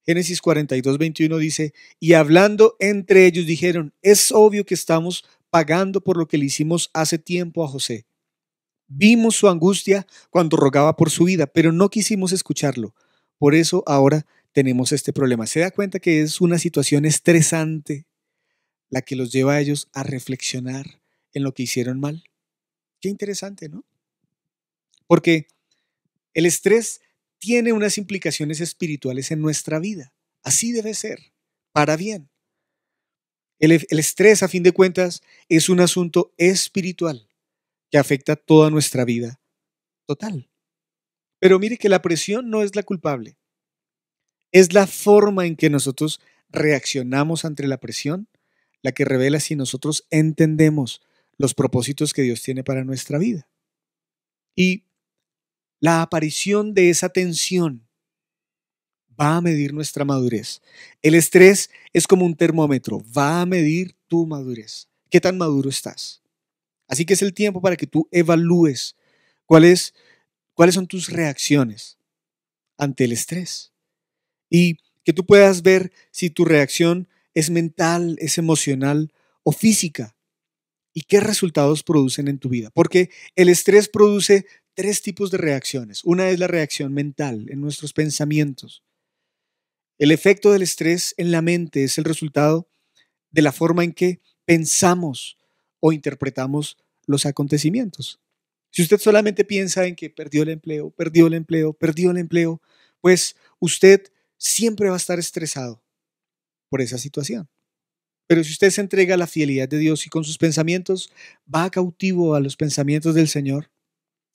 Génesis 0.06 0.42
42, 0.42 0.98
21 0.98 1.38
dice, 1.38 1.74
y 2.00 2.14
hablando 2.14 2.76
entre 2.80 3.26
ellos 3.28 3.46
dijeron, 3.46 3.94
es 4.02 4.32
obvio 4.32 4.66
que 4.66 4.74
estamos 4.74 5.24
pagando 5.52 6.02
por 6.02 6.18
lo 6.18 6.28
que 6.28 6.40
le 6.40 6.46
hicimos 6.46 6.90
hace 6.94 7.20
tiempo 7.20 7.64
a 7.64 7.68
José. 7.68 8.08
Vimos 8.88 9.36
su 9.36 9.48
angustia 9.48 10.08
cuando 10.32 10.58
rogaba 10.58 10.96
por 10.96 11.12
su 11.12 11.26
vida, 11.26 11.46
pero 11.46 11.72
no 11.72 11.90
quisimos 11.90 12.32
escucharlo. 12.32 12.96
Por 13.38 13.56
eso 13.56 13.84
ahora 13.86 14.26
tenemos 14.54 14.92
este 14.92 15.12
problema. 15.12 15.48
¿Se 15.48 15.60
da 15.60 15.72
cuenta 15.72 16.00
que 16.00 16.22
es 16.22 16.40
una 16.40 16.58
situación 16.60 17.06
estresante 17.06 18.06
la 18.90 19.02
que 19.02 19.16
los 19.16 19.32
lleva 19.32 19.56
a 19.56 19.60
ellos 19.60 19.90
a 19.92 20.04
reflexionar 20.04 21.02
en 21.34 21.44
lo 21.44 21.54
que 21.54 21.64
hicieron 21.64 22.00
mal? 22.00 22.24
Qué 23.02 23.10
interesante, 23.10 23.68
¿no? 23.68 23.84
Porque 25.08 25.48
el 26.34 26.46
estrés 26.46 27.02
tiene 27.40 27.74
unas 27.74 27.98
implicaciones 27.98 28.62
espirituales 28.62 29.32
en 29.32 29.42
nuestra 29.42 29.80
vida. 29.80 30.14
Así 30.44 30.72
debe 30.72 30.94
ser, 30.94 31.34
para 31.74 31.98
bien. 31.98 32.30
El, 33.60 33.72
estrés, 33.72 34.44
a 34.44 34.48
fin 34.48 34.64
de 34.64 34.72
cuentas, 34.72 35.22
es 35.48 35.70
un 35.70 35.80
asunto 35.80 36.34
espiritual 36.38 37.30
que 37.90 37.98
afecta 37.98 38.36
toda 38.36 38.70
nuestra 38.70 39.06
vida 39.06 39.42
total. 40.06 40.50
Pero 41.40 41.60
mire 41.60 41.78
que 41.78 41.90
la 41.90 42.02
presión 42.02 42.50
no 42.50 42.62
es 42.62 42.76
la 42.76 42.84
culpable. 42.84 43.38
Es 44.54 44.72
la 44.72 44.88
forma 44.88 45.46
en 45.48 45.58
que 45.58 45.70
nosotros 45.70 46.22
reaccionamos 46.50 47.44
ante 47.44 47.68
la 47.68 47.80
presión 47.80 48.30
la 48.84 48.92
que 48.92 49.06
revela 49.06 49.40
si 49.40 49.56
nosotros 49.56 50.06
entendemos 50.12 51.02
los 51.38 51.56
propósitos 51.56 52.14
que 52.14 52.22
Dios 52.22 52.44
tiene 52.44 52.64
para 52.64 52.84
nuestra 52.84 53.18
vida. 53.18 53.48
Y 54.56 54.84
la 55.80 56.02
aparición 56.02 56.74
de 56.74 56.90
esa 56.90 57.10
tensión 57.10 57.88
va 59.20 59.38
a 59.38 59.42
medir 59.42 59.74
nuestra 59.74 60.06
madurez. 60.06 60.62
El 61.02 61.16
estrés 61.16 61.72
es 61.94 62.06
como 62.08 62.26
un 62.26 62.36
termómetro, 62.36 63.02
va 63.18 63.42
a 63.42 63.46
medir 63.46 63.96
tu 64.08 64.28
madurez. 64.28 64.90
¿Qué 65.10 65.20
tan 65.20 65.38
maduro 65.38 65.70
estás? 65.70 66.22
Así 66.88 67.06
que 67.06 67.14
es 67.14 67.22
el 67.22 67.34
tiempo 67.34 67.62
para 67.62 67.78
que 67.78 67.88
tú 67.88 68.08
evalúes 68.12 68.96
cuáles, 69.46 69.94
cuáles 70.54 70.76
son 70.76 70.88
tus 70.88 71.10
reacciones 71.10 71.98
ante 72.78 73.06
el 73.06 73.14
estrés 73.14 73.73
y 74.54 74.78
que 75.04 75.14
tú 75.14 75.26
puedas 75.26 75.64
ver 75.64 75.92
si 76.12 76.30
tu 76.30 76.46
reacción 76.46 77.08
es 77.34 77.50
mental, 77.50 78.18
es 78.20 78.38
emocional 78.38 79.12
o 79.42 79.52
física 79.52 80.16
y 80.94 81.02
qué 81.02 81.20
resultados 81.20 81.82
producen 81.82 82.28
en 82.28 82.38
tu 82.38 82.50
vida. 82.50 82.70
Porque 82.70 83.10
el 83.36 83.50
estrés 83.50 83.90
produce 83.90 84.46
tres 84.76 85.02
tipos 85.02 85.32
de 85.32 85.40
reacciones. 85.40 86.04
Una 86.04 86.30
es 86.30 86.38
la 86.38 86.46
reacción 86.46 86.94
mental, 86.94 87.48
en 87.50 87.62
nuestros 87.62 87.94
pensamientos. 87.94 88.84
El 89.98 90.12
efecto 90.12 90.52
del 90.52 90.62
estrés 90.62 91.16
en 91.18 91.32
la 91.32 91.42
mente 91.42 91.84
es 91.84 91.98
el 91.98 92.04
resultado 92.04 92.70
de 93.32 93.42
la 93.42 93.52
forma 93.52 93.84
en 93.84 93.92
que 93.92 94.22
pensamos 94.46 95.40
o 95.80 95.94
interpretamos 95.94 96.78
los 97.08 97.26
acontecimientos. 97.26 98.20
Si 98.70 98.84
usted 98.84 99.00
solamente 99.00 99.46
piensa 99.46 99.88
en 99.88 99.96
que 99.96 100.12
perdió 100.12 100.44
el 100.44 100.50
empleo, 100.50 100.92
perdió 100.92 101.26
el 101.26 101.34
empleo, 101.34 101.74
perdió 101.74 102.12
el 102.12 102.18
empleo, 102.18 102.62
pues 103.02 103.36
usted 103.60 104.13
siempre 104.44 104.90
va 104.90 104.96
a 104.96 104.98
estar 104.98 105.20
estresado 105.20 105.82
por 106.70 106.82
esa 106.82 106.98
situación. 106.98 107.48
Pero 108.28 108.44
si 108.44 108.52
usted 108.52 108.72
se 108.72 108.82
entrega 108.82 109.16
a 109.16 109.18
la 109.18 109.28
fidelidad 109.28 109.70
de 109.70 109.78
Dios 109.78 110.06
y 110.06 110.10
con 110.10 110.26
sus 110.26 110.38
pensamientos 110.38 111.12
va 111.54 111.70
cautivo 111.70 112.36
a 112.36 112.42
los 112.42 112.58
pensamientos 112.58 113.16
del 113.16 113.30
Señor, 113.30 113.72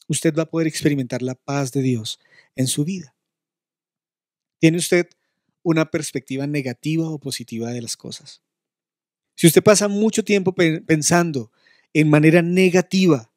usted 0.07 0.35
va 0.35 0.45
a 0.45 0.51
poder 0.51 0.67
experimentar 0.67 1.21
la 1.21 1.35
paz 1.35 1.73
de 1.73 1.83
Dios 1.83 2.19
en 2.57 2.67
su 2.69 2.85
vida. 2.85 3.15
¿Tiene 4.59 4.79
usted 4.79 5.09
una 5.63 5.91
perspectiva 5.91 6.47
negativa 6.47 7.09
o 7.09 7.19
positiva 7.19 7.71
de 7.71 7.83
las 7.83 7.97
cosas? 7.97 8.43
Si 9.35 9.47
usted 9.47 9.63
pasa 9.63 9.89
mucho 9.89 10.25
tiempo 10.25 10.55
pensando 10.55 11.53
en 11.93 12.09
manera 12.09 12.41
negativa, 12.41 13.31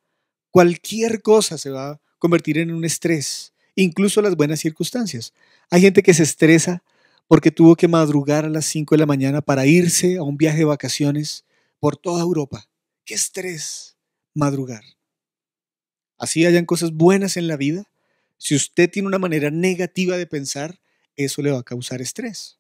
cualquier 0.49 1.21
cosa 1.21 1.57
se 1.57 1.69
va 1.69 1.91
a 1.91 2.01
convertir 2.17 2.57
en 2.57 2.71
un 2.71 2.85
estrés, 2.85 3.50
incluso 3.81 4.21
las 4.21 4.35
buenas 4.35 4.59
circunstancias. 4.59 5.33
Hay 5.69 5.81
gente 5.81 6.03
que 6.03 6.13
se 6.13 6.23
estresa 6.23 6.83
porque 7.27 7.51
tuvo 7.51 7.75
que 7.75 7.87
madrugar 7.87 8.45
a 8.45 8.49
las 8.49 8.65
5 8.65 8.95
de 8.95 8.99
la 8.99 9.05
mañana 9.05 9.41
para 9.41 9.65
irse 9.65 10.17
a 10.17 10.23
un 10.23 10.37
viaje 10.37 10.59
de 10.59 10.65
vacaciones 10.65 11.45
por 11.79 11.97
toda 11.97 12.21
Europa. 12.21 12.67
¡Qué 13.05 13.13
estrés 13.13 13.97
madrugar! 14.33 14.83
así 16.21 16.45
hayan 16.45 16.65
cosas 16.65 16.93
buenas 16.93 17.35
en 17.35 17.47
la 17.47 17.57
vida, 17.57 17.91
si 18.37 18.55
usted 18.55 18.89
tiene 18.89 19.07
una 19.07 19.17
manera 19.17 19.49
negativa 19.49 20.17
de 20.17 20.27
pensar, 20.27 20.79
eso 21.15 21.41
le 21.41 21.51
va 21.51 21.59
a 21.59 21.63
causar 21.63 21.99
estrés. 21.99 22.59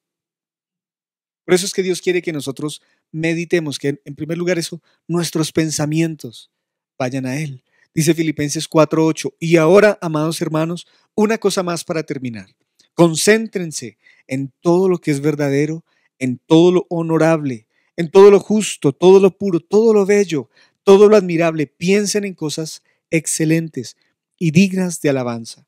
Por 1.45 1.53
eso 1.53 1.67
es 1.67 1.71
que 1.71 1.83
Dios 1.83 2.01
quiere 2.01 2.23
que 2.23 2.33
nosotros 2.33 2.81
meditemos, 3.11 3.77
que 3.77 4.01
en 4.03 4.15
primer 4.15 4.39
lugar 4.39 4.57
eso, 4.57 4.81
nuestros 5.07 5.51
pensamientos 5.51 6.49
vayan 6.97 7.27
a 7.27 7.37
Él. 7.39 7.63
Dice 7.93 8.15
Filipenses 8.15 8.67
4:8, 8.67 9.35
y 9.39 9.57
ahora, 9.57 9.99
amados 10.01 10.41
hermanos, 10.41 10.87
una 11.15 11.37
cosa 11.37 11.63
más 11.63 11.83
para 11.83 12.03
terminar. 12.03 12.47
Concéntrense 12.93 13.97
en 14.27 14.51
todo 14.61 14.89
lo 14.89 14.99
que 14.99 15.11
es 15.11 15.21
verdadero, 15.21 15.85
en 16.19 16.37
todo 16.37 16.71
lo 16.71 16.85
honorable, 16.89 17.67
en 17.95 18.09
todo 18.11 18.31
lo 18.31 18.39
justo, 18.39 18.93
todo 18.93 19.19
lo 19.19 19.37
puro, 19.37 19.59
todo 19.59 19.93
lo 19.93 20.05
bello, 20.05 20.49
todo 20.83 21.09
lo 21.09 21.15
admirable. 21.15 21.67
Piensen 21.67 22.25
en 22.25 22.33
cosas 22.33 22.83
excelentes 23.09 23.97
y 24.37 24.51
dignas 24.51 25.01
de 25.01 25.09
alabanza. 25.09 25.67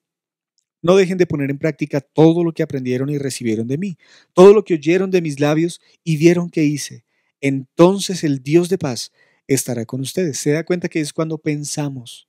No 0.82 0.98
dejen 0.98 1.18
de 1.18 1.26
poner 1.26 1.50
en 1.50 1.60
práctica 1.60 2.02
todo 2.02 2.44
lo 2.44 2.54
que 2.54 2.62
aprendieron 2.62 3.10
y 3.10 3.18
recibieron 3.18 3.68
de 3.68 3.78
mí, 3.78 3.98
todo 4.34 4.54
lo 4.54 4.66
que 4.66 4.74
oyeron 4.74 5.12
de 5.12 5.22
mis 5.22 5.40
labios 5.40 5.80
y 6.04 6.18
vieron 6.18 6.50
que 6.50 6.66
hice. 6.66 7.06
Entonces 7.40 8.24
el 8.24 8.44
Dios 8.44 8.70
de 8.70 8.78
paz 8.78 9.12
estará 9.48 9.86
con 9.86 10.02
ustedes. 10.02 10.38
Se 10.38 10.52
da 10.52 10.66
cuenta 10.66 10.90
que 10.90 11.00
es 11.00 11.14
cuando 11.14 11.38
pensamos. 11.38 12.28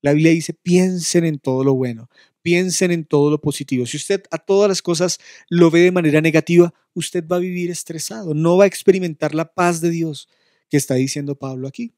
La 0.00 0.12
Biblia 0.12 0.32
dice, 0.32 0.52
piensen 0.52 1.24
en 1.24 1.38
todo 1.38 1.64
lo 1.64 1.74
bueno, 1.74 2.08
piensen 2.42 2.90
en 2.90 3.04
todo 3.04 3.30
lo 3.30 3.40
positivo. 3.40 3.86
Si 3.86 3.96
usted 3.96 4.24
a 4.30 4.38
todas 4.38 4.68
las 4.68 4.82
cosas 4.82 5.18
lo 5.48 5.70
ve 5.70 5.80
de 5.80 5.92
manera 5.92 6.20
negativa, 6.20 6.74
usted 6.94 7.26
va 7.26 7.36
a 7.36 7.40
vivir 7.40 7.70
estresado, 7.70 8.34
no 8.34 8.56
va 8.56 8.64
a 8.64 8.66
experimentar 8.66 9.34
la 9.34 9.52
paz 9.52 9.80
de 9.80 9.90
Dios 9.90 10.28
que 10.68 10.76
está 10.76 10.94
diciendo 10.94 11.36
Pablo 11.36 11.68
aquí. 11.68 11.92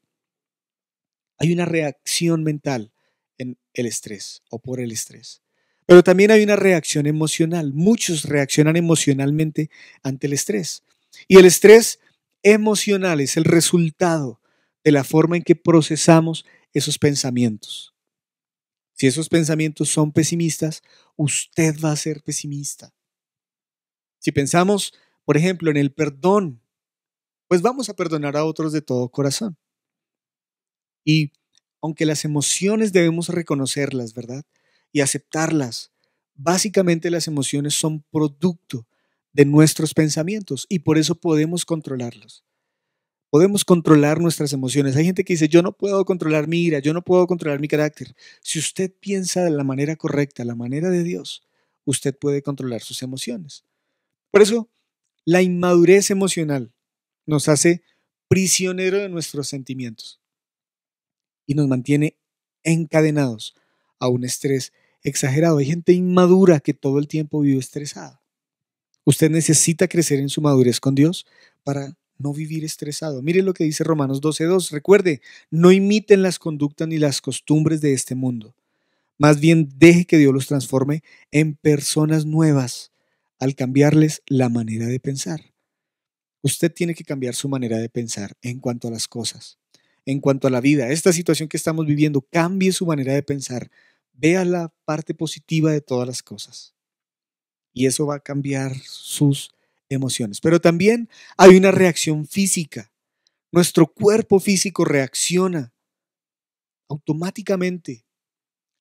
Hay 1.37 1.51
una 1.51 1.65
reacción 1.65 2.43
mental 2.43 2.91
en 3.37 3.57
el 3.73 3.85
estrés 3.85 4.43
o 4.49 4.59
por 4.59 4.79
el 4.79 4.91
estrés. 4.91 5.41
Pero 5.85 6.03
también 6.03 6.31
hay 6.31 6.43
una 6.43 6.55
reacción 6.55 7.05
emocional. 7.05 7.73
Muchos 7.73 8.23
reaccionan 8.23 8.75
emocionalmente 8.75 9.69
ante 10.01 10.27
el 10.27 10.33
estrés. 10.33 10.83
Y 11.27 11.37
el 11.37 11.45
estrés 11.45 11.99
emocional 12.43 13.21
es 13.21 13.37
el 13.37 13.43
resultado 13.43 14.39
de 14.83 14.91
la 14.91 15.03
forma 15.03 15.35
en 15.35 15.43
que 15.43 15.55
procesamos 15.55 16.45
esos 16.73 16.97
pensamientos. 16.99 17.94
Si 18.95 19.07
esos 19.07 19.29
pensamientos 19.29 19.89
son 19.89 20.11
pesimistas, 20.11 20.81
usted 21.17 21.75
va 21.83 21.91
a 21.91 21.97
ser 21.97 22.23
pesimista. 22.23 22.93
Si 24.19 24.31
pensamos, 24.31 24.93
por 25.25 25.37
ejemplo, 25.37 25.69
en 25.69 25.77
el 25.77 25.93
perdón, 25.93 26.61
pues 27.47 27.61
vamos 27.61 27.89
a 27.89 27.95
perdonar 27.95 28.37
a 28.37 28.45
otros 28.45 28.73
de 28.73 28.81
todo 28.81 29.09
corazón. 29.09 29.57
Y 31.05 31.33
aunque 31.81 32.05
las 32.05 32.25
emociones 32.25 32.93
debemos 32.93 33.29
reconocerlas, 33.29 34.13
¿verdad? 34.13 34.43
Y 34.91 35.01
aceptarlas, 35.01 35.91
básicamente 36.33 37.11
las 37.11 37.27
emociones 37.27 37.75
son 37.75 38.03
producto 38.11 38.87
de 39.33 39.45
nuestros 39.45 39.93
pensamientos 39.93 40.65
y 40.69 40.79
por 40.79 40.97
eso 40.97 41.15
podemos 41.15 41.65
controlarlos. 41.65 42.43
Podemos 43.35 43.65
controlar 43.65 44.21
nuestras 44.21 44.53
emociones. 44.53 44.95
Hay 44.95 45.03
gente 45.03 45.25
que 45.25 45.33
dice, 45.33 45.49
yo 45.49 45.61
no 45.61 45.73
puedo 45.73 46.05
controlar 46.05 46.47
mi 46.47 46.61
ira, 46.61 46.79
yo 46.79 46.93
no 46.93 47.01
puedo 47.01 47.27
controlar 47.27 47.59
mi 47.59 47.67
carácter. 47.67 48.15
Si 48.41 48.59
usted 48.59 48.93
piensa 48.97 49.43
de 49.43 49.49
la 49.49 49.65
manera 49.65 49.97
correcta, 49.97 50.45
la 50.45 50.55
manera 50.55 50.89
de 50.89 51.03
Dios, 51.03 51.43
usted 51.83 52.17
puede 52.17 52.41
controlar 52.41 52.81
sus 52.81 53.03
emociones. 53.03 53.65
Por 54.31 54.41
eso, 54.41 54.69
la 55.25 55.41
inmadurez 55.41 56.11
emocional 56.11 56.71
nos 57.25 57.49
hace 57.49 57.83
prisionero 58.29 58.99
de 58.99 59.09
nuestros 59.09 59.49
sentimientos 59.49 60.21
y 61.45 61.55
nos 61.55 61.67
mantiene 61.67 62.17
encadenados 62.63 63.53
a 63.99 64.07
un 64.07 64.23
estrés 64.23 64.71
exagerado. 65.03 65.57
Hay 65.57 65.65
gente 65.65 65.91
inmadura 65.91 66.61
que 66.61 66.73
todo 66.73 66.99
el 66.99 67.09
tiempo 67.09 67.41
vive 67.41 67.59
estresada. 67.59 68.23
Usted 69.03 69.29
necesita 69.29 69.89
crecer 69.89 70.19
en 70.19 70.29
su 70.29 70.39
madurez 70.39 70.79
con 70.79 70.95
Dios 70.95 71.25
para 71.65 71.97
no 72.17 72.33
vivir 72.33 72.63
estresado. 72.63 73.21
Mire 73.21 73.41
lo 73.41 73.53
que 73.53 73.63
dice 73.63 73.83
Romanos 73.83 74.21
12.2. 74.21 74.71
Recuerde, 74.71 75.21
no 75.51 75.71
imiten 75.71 76.21
las 76.21 76.39
conductas 76.39 76.87
ni 76.87 76.97
las 76.97 77.21
costumbres 77.21 77.81
de 77.81 77.93
este 77.93 78.15
mundo. 78.15 78.55
Más 79.17 79.39
bien 79.39 79.69
deje 79.77 80.05
que 80.05 80.17
Dios 80.17 80.33
los 80.33 80.47
transforme 80.47 81.03
en 81.31 81.55
personas 81.55 82.25
nuevas 82.25 82.91
al 83.39 83.55
cambiarles 83.55 84.21
la 84.27 84.49
manera 84.49 84.87
de 84.87 84.99
pensar. 84.99 85.41
Usted 86.41 86.71
tiene 86.71 86.93
que 86.93 87.03
cambiar 87.03 87.33
su 87.33 87.49
manera 87.49 87.77
de 87.77 87.89
pensar 87.89 88.33
en 88.41 88.59
cuanto 88.59 88.87
a 88.87 88.91
las 88.91 89.07
cosas, 89.07 89.57
en 90.05 90.19
cuanto 90.19 90.47
a 90.47 90.51
la 90.51 90.61
vida. 90.61 90.89
Esta 90.89 91.11
situación 91.11 91.49
que 91.49 91.57
estamos 91.57 91.85
viviendo, 91.85 92.21
cambie 92.21 92.71
su 92.71 92.85
manera 92.85 93.13
de 93.13 93.23
pensar. 93.23 93.71
Vea 94.13 94.45
la 94.45 94.71
parte 94.85 95.13
positiva 95.13 95.71
de 95.71 95.81
todas 95.81 96.07
las 96.07 96.21
cosas. 96.21 96.75
Y 97.73 97.87
eso 97.87 98.05
va 98.05 98.15
a 98.15 98.19
cambiar 98.19 98.75
sus 98.83 99.54
emociones. 99.89 100.41
Pero 100.41 100.59
también 100.59 101.09
hay 101.37 101.55
una 101.55 101.71
reacción 101.71 102.25
física. 102.25 102.91
Nuestro 103.51 103.87
cuerpo 103.87 104.39
físico 104.39 104.85
reacciona 104.85 105.73
automáticamente 106.89 108.05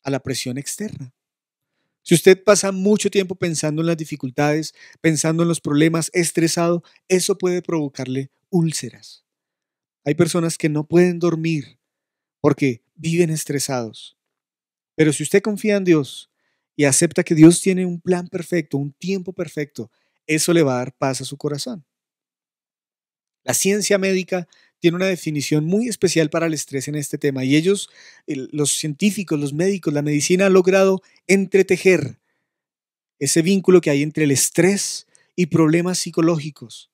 a 0.03 0.11
la 0.11 0.21
presión 0.21 0.59
externa. 0.59 1.15
Si 2.03 2.15
usted 2.15 2.43
pasa 2.43 2.71
mucho 2.71 3.11
tiempo 3.11 3.35
pensando 3.35 3.81
en 3.81 3.87
las 3.87 3.97
dificultades, 3.97 4.75
pensando 5.01 5.43
en 5.43 5.49
los 5.49 5.61
problemas, 5.61 6.11
estresado, 6.13 6.83
eso 7.09 7.39
puede 7.39 7.63
provocarle 7.63 8.31
úlceras. 8.51 9.25
Hay 10.05 10.15
personas 10.15 10.59
que 10.59 10.69
no 10.69 10.87
pueden 10.87 11.19
dormir 11.19 11.79
porque 12.43 12.83
viven 12.95 13.31
estresados. 13.31 14.19
Pero 14.95 15.15
si 15.15 15.23
usted 15.23 15.41
confía 15.43 15.77
en 15.77 15.85
Dios 15.85 16.31
y 16.77 16.85
acepta 16.85 17.25
que 17.25 17.35
Dios 17.35 17.63
tiene 17.63 17.87
un 17.87 18.01
plan 18.01 18.29
perfecto, 18.29 18.77
un 18.77 18.93
tiempo 18.93 19.33
perfecto, 19.33 19.91
eso 20.27 20.53
le 20.53 20.63
va 20.63 20.75
a 20.75 20.79
dar 20.79 20.93
paz 20.97 21.21
a 21.21 21.25
su 21.25 21.37
corazón. 21.37 21.85
La 23.45 23.55
ciencia 23.55 23.99
médica 23.99 24.49
tiene 24.81 24.97
una 24.97 25.07
definición 25.07 25.65
muy 25.65 25.89
especial 25.89 26.31
para 26.31 26.47
el 26.47 26.55
estrés 26.55 26.89
en 26.89 26.95
este 26.95 27.19
tema 27.19 27.45
y 27.45 27.57
ellos, 27.57 27.91
los 28.27 28.73
científicos, 28.73 29.39
los 29.39 29.53
médicos, 29.53 29.93
la 29.93 30.03
medicina 30.03 30.47
ha 30.47 30.51
logrado 30.51 31.03
entretejer 31.27 32.21
ese 33.19 33.43
vínculo 33.43 33.81
que 33.81 33.91
hay 33.91 34.03
entre 34.03 34.25
el 34.25 34.31
estrés 34.31 35.07
y 35.37 35.47
problemas 35.47 35.99
psicológicos, 35.99 36.91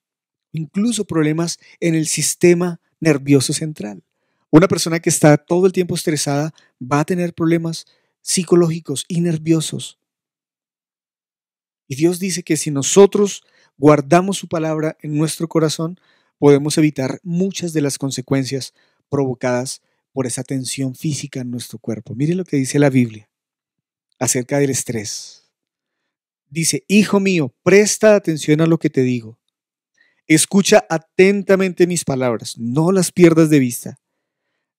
incluso 0.52 1.04
problemas 1.04 1.58
en 1.80 1.94
el 1.94 2.06
sistema 2.06 2.80
nervioso 3.00 3.52
central. 3.52 4.02
Una 4.50 4.66
persona 4.66 5.00
que 5.00 5.10
está 5.10 5.36
todo 5.36 5.66
el 5.66 5.72
tiempo 5.72 5.94
estresada 5.94 6.52
va 6.80 7.00
a 7.00 7.04
tener 7.04 7.34
problemas 7.34 7.86
psicológicos 8.20 9.04
y 9.08 9.20
nerviosos. 9.20 9.99
Y 11.90 11.96
Dios 11.96 12.20
dice 12.20 12.44
que 12.44 12.56
si 12.56 12.70
nosotros 12.70 13.42
guardamos 13.76 14.38
su 14.38 14.46
palabra 14.46 14.96
en 15.02 15.18
nuestro 15.18 15.48
corazón, 15.48 15.98
podemos 16.38 16.78
evitar 16.78 17.18
muchas 17.24 17.72
de 17.72 17.80
las 17.80 17.98
consecuencias 17.98 18.74
provocadas 19.08 19.82
por 20.12 20.24
esa 20.24 20.44
tensión 20.44 20.94
física 20.94 21.40
en 21.40 21.50
nuestro 21.50 21.80
cuerpo. 21.80 22.14
Mire 22.14 22.36
lo 22.36 22.44
que 22.44 22.58
dice 22.58 22.78
la 22.78 22.90
Biblia 22.90 23.28
acerca 24.20 24.60
del 24.60 24.70
estrés. 24.70 25.50
Dice, 26.48 26.84
Hijo 26.86 27.18
mío, 27.18 27.52
presta 27.64 28.14
atención 28.14 28.60
a 28.60 28.66
lo 28.66 28.78
que 28.78 28.88
te 28.88 29.02
digo. 29.02 29.40
Escucha 30.28 30.86
atentamente 30.88 31.88
mis 31.88 32.04
palabras, 32.04 32.56
no 32.56 32.92
las 32.92 33.10
pierdas 33.10 33.50
de 33.50 33.58
vista. 33.58 33.98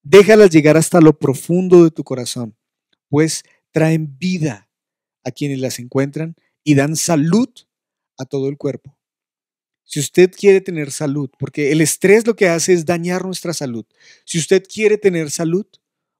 Déjalas 0.01 0.49
llegar 0.49 0.77
hasta 0.77 1.01
lo 1.01 1.19
profundo 1.19 1.83
de 1.83 1.91
tu 1.91 2.05
corazón, 2.05 2.55
pues 3.09 3.43
traen 3.71 4.17
vida 4.17 4.69
a 5.25 5.31
quienes 5.31 5.59
las 5.59 5.77
encuentran 5.77 6.37
y 6.63 6.75
dan 6.75 6.95
salud 6.95 7.49
a 8.17 8.25
todo 8.25 8.49
el 8.49 8.57
cuerpo. 8.57 8.97
Si 9.83 9.99
usted 9.99 10.31
quiere 10.31 10.61
tener 10.61 10.91
salud, 10.91 11.29
porque 11.37 11.71
el 11.71 11.81
estrés 11.81 12.25
lo 12.25 12.35
que 12.35 12.47
hace 12.47 12.73
es 12.73 12.85
dañar 12.85 13.25
nuestra 13.25 13.53
salud. 13.53 13.85
Si 14.23 14.37
usted 14.39 14.63
quiere 14.63 14.97
tener 14.97 15.29
salud, 15.31 15.65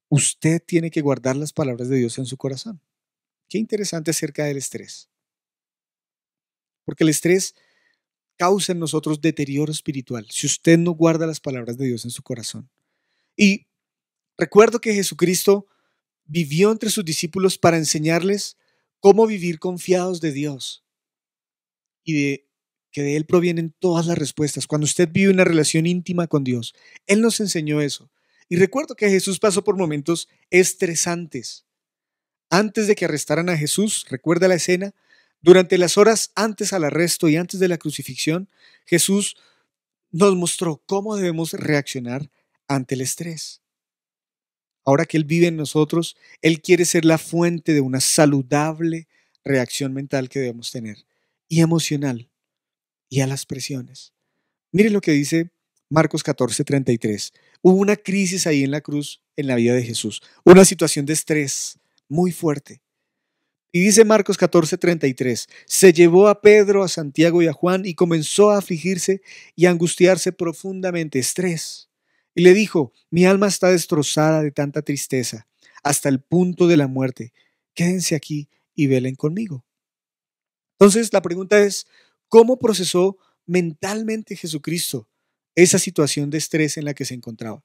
usted 0.10 0.62
tiene 0.66 0.92
que 0.92 1.02
guardar 1.02 1.38
las 1.38 1.54
palabras 1.54 1.88
de 1.88 1.98
Dios 1.98 2.18
en 2.18 2.26
su 2.26 2.36
corazón. 2.36 2.82
Qué 3.48 3.58
interesante 3.58 4.12
acerca 4.12 4.44
del 4.44 4.58
estrés. 4.58 5.10
Porque 6.84 7.04
el 7.06 7.10
estrés 7.10 7.56
causa 8.38 8.72
en 8.72 8.80
nosotros 8.80 9.22
deterioro 9.22 9.72
espiritual 9.72 10.26
si 10.30 10.48
usted 10.48 10.78
no 10.78 10.92
guarda 10.92 11.28
las 11.28 11.40
palabras 11.40 11.78
de 11.78 11.86
Dios 11.86 12.06
en 12.06 12.12
su 12.12 12.24
corazón. 12.24 12.70
Y 13.38 13.68
recuerdo 14.38 14.82
que 14.82 14.94
Jesucristo 14.94 15.68
vivió 16.26 16.72
entre 16.72 16.90
sus 16.90 17.06
discípulos 17.06 17.58
para 17.58 17.78
enseñarles 17.78 18.58
cómo 19.02 19.28
vivir 19.28 19.60
confiados 19.60 20.22
de 20.22 20.32
Dios 20.32 20.86
y 22.06 22.14
de 22.14 22.48
que 22.92 23.02
de 23.02 23.18
Él 23.18 23.26
provienen 23.26 23.74
todas 23.80 24.06
las 24.06 24.18
respuestas. 24.18 24.68
Cuando 24.68 24.86
usted 24.86 25.10
vive 25.12 25.32
una 25.32 25.44
relación 25.44 25.86
íntima 25.86 26.28
con 26.28 26.44
Dios, 26.44 26.74
Él 27.08 27.22
nos 27.22 27.40
enseñó 27.40 27.82
eso. 27.82 28.10
Y 28.48 28.58
recuerdo 28.58 28.96
que 28.96 29.10
Jesús 29.10 29.40
pasó 29.40 29.64
por 29.64 29.78
momentos 29.78 30.30
estresantes. 30.50 31.66
Antes 32.50 32.88
de 32.88 32.96
que 32.96 33.06
arrestaran 33.06 33.50
a 33.50 33.58
Jesús, 33.58 34.06
recuerda 34.10 34.48
la 34.48 34.56
escena, 34.56 34.94
durante 35.42 35.78
las 35.78 35.98
horas 35.98 36.32
antes 36.36 36.74
al 36.74 36.84
arresto 36.84 37.30
y 37.30 37.38
antes 37.38 37.60
de 37.60 37.70
la 37.70 37.78
crucifixión, 37.78 38.50
Jesús 38.86 39.38
nos 40.12 40.36
mostró 40.36 40.84
cómo 40.86 41.16
debemos 41.16 41.54
reaccionar 41.54 42.30
ante 42.68 42.96
el 42.96 43.02
estrés. 43.02 43.61
Ahora 44.86 45.06
que 45.06 45.18
Él 45.18 45.26
vive 45.26 45.48
en 45.48 45.58
nosotros, 45.58 46.16
Él 46.42 46.62
quiere 46.62 46.86
ser 46.86 47.06
la 47.06 47.18
fuente 47.18 47.74
de 47.74 47.82
una 47.82 48.00
saludable 48.00 49.08
reacción 49.44 49.94
mental 49.94 50.30
que 50.30 50.40
debemos 50.40 50.72
tener 50.72 51.06
y 51.48 51.62
emocional 51.62 52.30
y 53.10 53.22
a 53.22 53.28
las 53.28 53.46
presiones. 53.46 54.14
Mire 54.72 54.90
lo 54.90 55.02
que 55.02 55.12
dice 55.12 55.52
Marcos 55.90 56.24
14, 56.24 56.64
33. 56.64 57.34
Hubo 57.62 57.76
una 57.76 57.98
crisis 57.98 58.48
ahí 58.48 58.64
en 58.64 58.72
la 58.72 58.82
cruz, 58.82 59.22
en 59.36 59.48
la 59.48 59.56
vida 59.56 59.74
de 59.74 59.84
Jesús, 59.84 60.22
una 60.46 60.64
situación 60.64 61.06
de 61.06 61.14
estrés 61.14 61.78
muy 62.08 62.32
fuerte. 62.32 62.82
Y 63.74 63.82
dice 63.82 64.04
Marcos 64.04 64.38
14, 64.38 64.78
33, 64.78 65.48
se 65.66 65.94
llevó 65.94 66.28
a 66.28 66.42
Pedro, 66.42 66.84
a 66.84 66.90
Santiago 66.90 67.42
y 67.42 67.48
a 67.48 67.54
Juan 67.54 67.86
y 67.86 67.94
comenzó 67.94 68.52
a 68.52 68.58
afligirse 68.58 69.22
y 69.56 69.66
a 69.66 69.70
angustiarse 69.70 70.34
profundamente, 70.34 71.20
estrés. 71.20 71.91
Y 72.34 72.42
le 72.42 72.54
dijo, 72.54 72.94
mi 73.10 73.26
alma 73.26 73.48
está 73.48 73.70
destrozada 73.70 74.42
de 74.42 74.52
tanta 74.52 74.82
tristeza, 74.82 75.48
hasta 75.84 76.10
el 76.10 76.22
punto 76.22 76.68
de 76.68 76.78
la 76.78 76.88
muerte. 76.88 77.34
Quédense 77.74 78.16
aquí 78.16 78.50
y 78.74 78.88
velen 78.88 79.16
conmigo. 79.16 79.66
Entonces 80.80 81.12
la 81.14 81.22
pregunta 81.22 81.62
es, 81.62 81.88
¿cómo 82.28 82.58
procesó 82.58 83.18
mentalmente 83.46 84.36
Jesucristo 84.36 85.10
esa 85.56 85.78
situación 85.78 86.30
de 86.30 86.38
estrés 86.38 86.78
en 86.78 86.86
la 86.86 86.94
que 86.94 87.06
se 87.06 87.14
encontraba? 87.14 87.64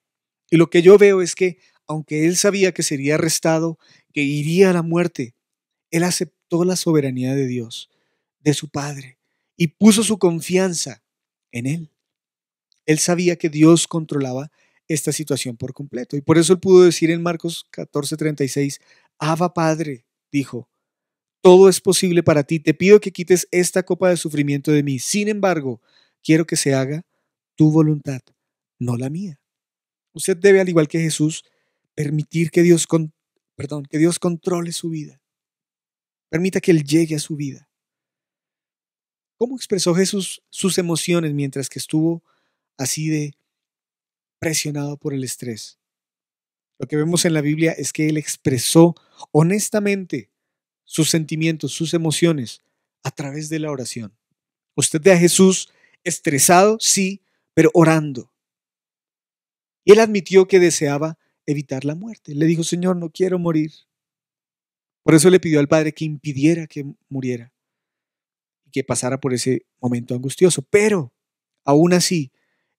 Y 0.50 0.57
lo 0.57 0.70
que 0.70 0.83
yo 0.83 0.98
veo 0.98 1.22
es 1.22 1.35
que, 1.35 1.59
aunque 1.87 2.26
él 2.26 2.37
sabía 2.37 2.72
que 2.72 2.83
sería 2.83 3.14
arrestado, 3.14 3.79
que 4.12 4.22
iría 4.22 4.70
a 4.70 4.72
la 4.72 4.83
muerte, 4.83 5.35
él 5.90 6.05
aceptó 6.05 6.64
la 6.64 6.76
soberanía 6.76 7.35
de 7.35 7.46
Dios, 7.46 7.90
de 8.40 8.55
su 8.55 8.68
Padre, 8.68 9.18
y 9.57 9.68
puso 9.68 10.02
su 10.02 10.18
confianza 10.18 11.02
en 11.52 11.66
él. 11.66 11.95
Él 12.87 12.99
sabía 12.99 13.37
que 13.37 13.49
Dios 13.49 13.87
controlaba 13.87 14.51
esta 14.88 15.12
situación 15.12 15.57
por 15.57 15.72
completo. 15.72 16.16
Y 16.16 16.20
por 16.20 16.38
eso 16.38 16.53
él 16.53 16.61
pudo 16.61 16.85
decir 16.85 17.11
en 17.11 17.22
Marcos 17.22 17.66
14:36, 17.72 18.81
Abba 19.18 19.53
Padre, 19.53 20.07
dijo, 20.31 20.68
todo 21.46 21.68
es 21.68 21.81
posible 21.81 22.22
para 22.22 22.42
ti. 22.42 22.59
Te 22.59 22.75
pido 22.75 23.01
que 23.01 23.12
quites 23.12 23.46
esta 23.53 23.85
copa 23.85 24.11
de 24.11 24.16
sufrimiento 24.16 24.72
de 24.72 24.83
mí. 24.83 24.99
Sin 24.99 25.29
embargo, 25.29 25.81
quiero 26.22 26.44
que 26.44 26.57
se 26.57 26.75
haga 26.75 27.07
tu 27.55 27.70
voluntad, 27.70 28.20
no 28.81 28.96
la 28.96 29.11
mía. 29.11 29.40
Usted 30.12 30.37
debe, 30.37 30.61
al 30.61 30.68
igual 30.68 30.88
que 30.88 30.99
Jesús, 30.99 31.44
permitir 31.94 32.51
que 32.51 32.62
Dios, 32.62 32.87
perdón, 33.55 33.87
que 33.88 33.99
Dios 33.99 34.18
controle 34.18 34.72
su 34.72 34.90
vida. 34.90 35.20
Permita 36.29 36.61
que 36.61 36.72
Él 36.72 36.83
llegue 36.83 37.14
a 37.14 37.20
su 37.20 37.37
vida. 37.37 37.68
¿Cómo 39.37 39.55
expresó 39.55 39.94
Jesús 39.94 40.42
sus 40.51 40.79
emociones 40.79 41.33
mientras 41.33 41.68
que 41.68 41.79
estuvo 41.79 42.25
así 42.77 43.09
de 43.09 43.35
presionado 44.39 44.97
por 44.97 45.15
el 45.15 45.25
estrés? 45.25 45.79
Lo 46.79 46.87
que 46.87 46.97
vemos 46.97 47.25
en 47.25 47.35
la 47.35 47.41
Biblia 47.41 47.73
es 47.73 47.93
que 47.93 48.09
Él 48.09 48.17
expresó 48.17 48.95
honestamente 49.33 50.31
sus 50.85 51.11
sentimientos, 51.11 51.73
sus 51.73 51.95
emociones 51.95 52.62
a 53.03 53.11
través 53.11 53.49
de 53.49 53.59
la 53.59 53.71
oración. 53.71 54.17
Usted 54.75 55.01
ve 55.03 55.12
a 55.12 55.19
Jesús 55.19 55.71
estresado, 56.05 56.77
sí, 56.81 57.23
pero 57.55 57.71
orando. 57.75 58.33
Y 59.85 59.93
él 59.93 60.01
admitió 60.01 60.47
que 60.47 60.59
deseaba 60.59 61.19
evitar 61.47 61.85
la 61.85 61.95
muerte. 61.95 62.35
Le 62.35 62.47
dijo, 62.47 62.65
Señor, 62.65 62.97
no 62.97 63.11
quiero 63.11 63.39
morir. 63.39 63.73
Por 65.03 65.15
eso 65.15 65.31
le 65.31 65.41
pidió 65.41 65.61
al 65.61 65.69
Padre 65.69 65.93
que 65.93 66.05
impidiera 66.05 66.67
que 66.67 66.85
muriera 67.09 67.53
y 68.65 68.71
que 68.71 68.85
pasara 68.85 69.21
por 69.21 69.33
ese 69.33 69.65
momento 69.81 70.15
angustioso. 70.15 70.62
Pero, 70.62 71.12
aún 71.65 71.93
así, 71.93 72.33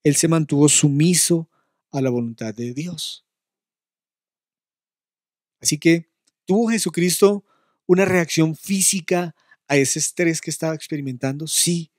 él 0.04 0.16
se 0.16 0.28
mantuvo 0.28 0.70
sumiso 0.70 1.50
a 1.92 2.02
la 2.02 2.10
voluntad 2.10 2.54
de 2.54 2.74
Dios. 2.74 3.26
Así 5.60 5.78
que 5.78 6.10
tuvo 6.46 6.70
Jesucristo 6.70 7.44
una 7.86 8.06
reacción 8.06 8.56
física 8.56 9.36
a 9.68 9.78
ese 9.78 10.00
estrés 10.00 10.42
que 10.42 10.52
estaba 10.52 10.76
experimentando. 10.76 11.48
Sí. 11.48 11.92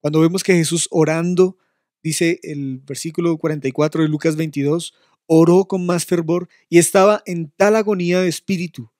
Cuando 0.00 0.20
vemos 0.20 0.42
que 0.42 0.54
Jesús 0.54 0.88
orando, 0.90 1.56
dice 2.02 2.40
el 2.42 2.78
versículo 2.80 3.38
44 3.38 4.02
de 4.02 4.08
Lucas 4.08 4.36
22, 4.36 4.94
oró 5.26 5.66
con 5.66 5.86
más 5.86 6.04
fervor 6.04 6.48
y 6.68 6.78
estaba 6.78 7.22
en 7.26 7.50
tal 7.56 7.76
agonía 7.76 8.20
de 8.20 8.28
espíritu 8.28 8.90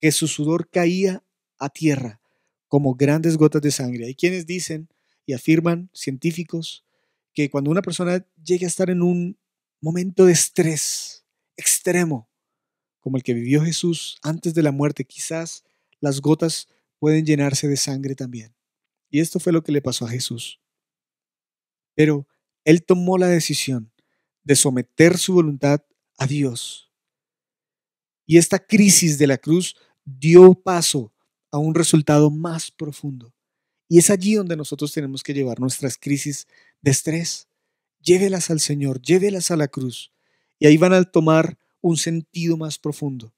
que 0.00 0.12
su 0.12 0.28
sudor 0.28 0.68
caía 0.70 1.24
a 1.58 1.68
tierra 1.68 2.20
como 2.68 2.94
grandes 2.94 3.36
gotas 3.36 3.62
de 3.62 3.70
sangre. 3.70 4.06
Hay 4.06 4.14
quienes 4.14 4.46
dicen 4.46 4.88
y 5.26 5.32
afirman, 5.32 5.90
científicos, 5.92 6.83
que 7.34 7.50
cuando 7.50 7.70
una 7.70 7.82
persona 7.82 8.26
llegue 8.42 8.64
a 8.64 8.68
estar 8.68 8.90
en 8.90 9.02
un 9.02 9.38
momento 9.80 10.26
de 10.26 10.32
estrés 10.32 11.26
extremo, 11.56 12.30
como 13.00 13.16
el 13.16 13.22
que 13.22 13.34
vivió 13.34 13.62
Jesús 13.62 14.18
antes 14.22 14.54
de 14.54 14.62
la 14.62 14.72
muerte, 14.72 15.04
quizás 15.04 15.64
las 16.00 16.20
gotas 16.20 16.68
pueden 16.98 17.26
llenarse 17.26 17.68
de 17.68 17.76
sangre 17.76 18.14
también. 18.14 18.54
Y 19.10 19.20
esto 19.20 19.38
fue 19.38 19.52
lo 19.52 19.62
que 19.62 19.72
le 19.72 19.82
pasó 19.82 20.06
a 20.06 20.10
Jesús. 20.10 20.60
Pero 21.94 22.26
él 22.64 22.84
tomó 22.84 23.18
la 23.18 23.28
decisión 23.28 23.92
de 24.42 24.56
someter 24.56 25.18
su 25.18 25.34
voluntad 25.34 25.84
a 26.18 26.26
Dios. 26.26 26.90
Y 28.26 28.38
esta 28.38 28.58
crisis 28.58 29.18
de 29.18 29.26
la 29.26 29.38
cruz 29.38 29.76
dio 30.04 30.54
paso 30.54 31.12
a 31.50 31.58
un 31.58 31.74
resultado 31.74 32.30
más 32.30 32.70
profundo. 32.70 33.34
Y 33.88 33.98
es 33.98 34.10
allí 34.10 34.34
donde 34.34 34.56
nosotros 34.56 34.92
tenemos 34.92 35.22
que 35.22 35.34
llevar 35.34 35.60
nuestras 35.60 35.98
crisis 35.98 36.48
de 36.84 36.90
estrés. 36.90 37.48
Llévelas 38.02 38.50
al 38.50 38.60
Señor, 38.60 39.00
llévelas 39.00 39.50
a 39.50 39.56
la 39.56 39.68
cruz. 39.68 40.12
Y 40.58 40.66
ahí 40.66 40.76
van 40.76 40.92
a 40.92 41.02
tomar 41.02 41.58
un 41.80 41.96
sentido 41.96 42.56
más 42.58 42.78
profundo. 42.78 43.34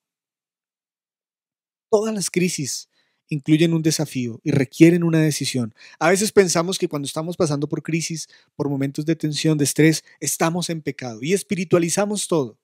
Todas 1.88 2.12
las 2.12 2.28
crisis 2.28 2.88
incluyen 3.28 3.72
un 3.72 3.82
desafío 3.82 4.40
y 4.42 4.50
requieren 4.50 5.04
una 5.04 5.20
decisión. 5.20 5.74
A 6.00 6.10
veces 6.10 6.32
pensamos 6.32 6.78
que 6.78 6.88
cuando 6.88 7.06
estamos 7.06 7.36
pasando 7.36 7.68
por 7.68 7.82
crisis, 7.82 8.28
por 8.56 8.68
momentos 8.68 9.06
de 9.06 9.14
tensión, 9.14 9.56
de 9.56 9.64
estrés, 9.64 10.04
estamos 10.18 10.68
en 10.68 10.82
pecado 10.82 11.20
y 11.22 11.32
espiritualizamos 11.32 12.26
todo. 12.26 12.58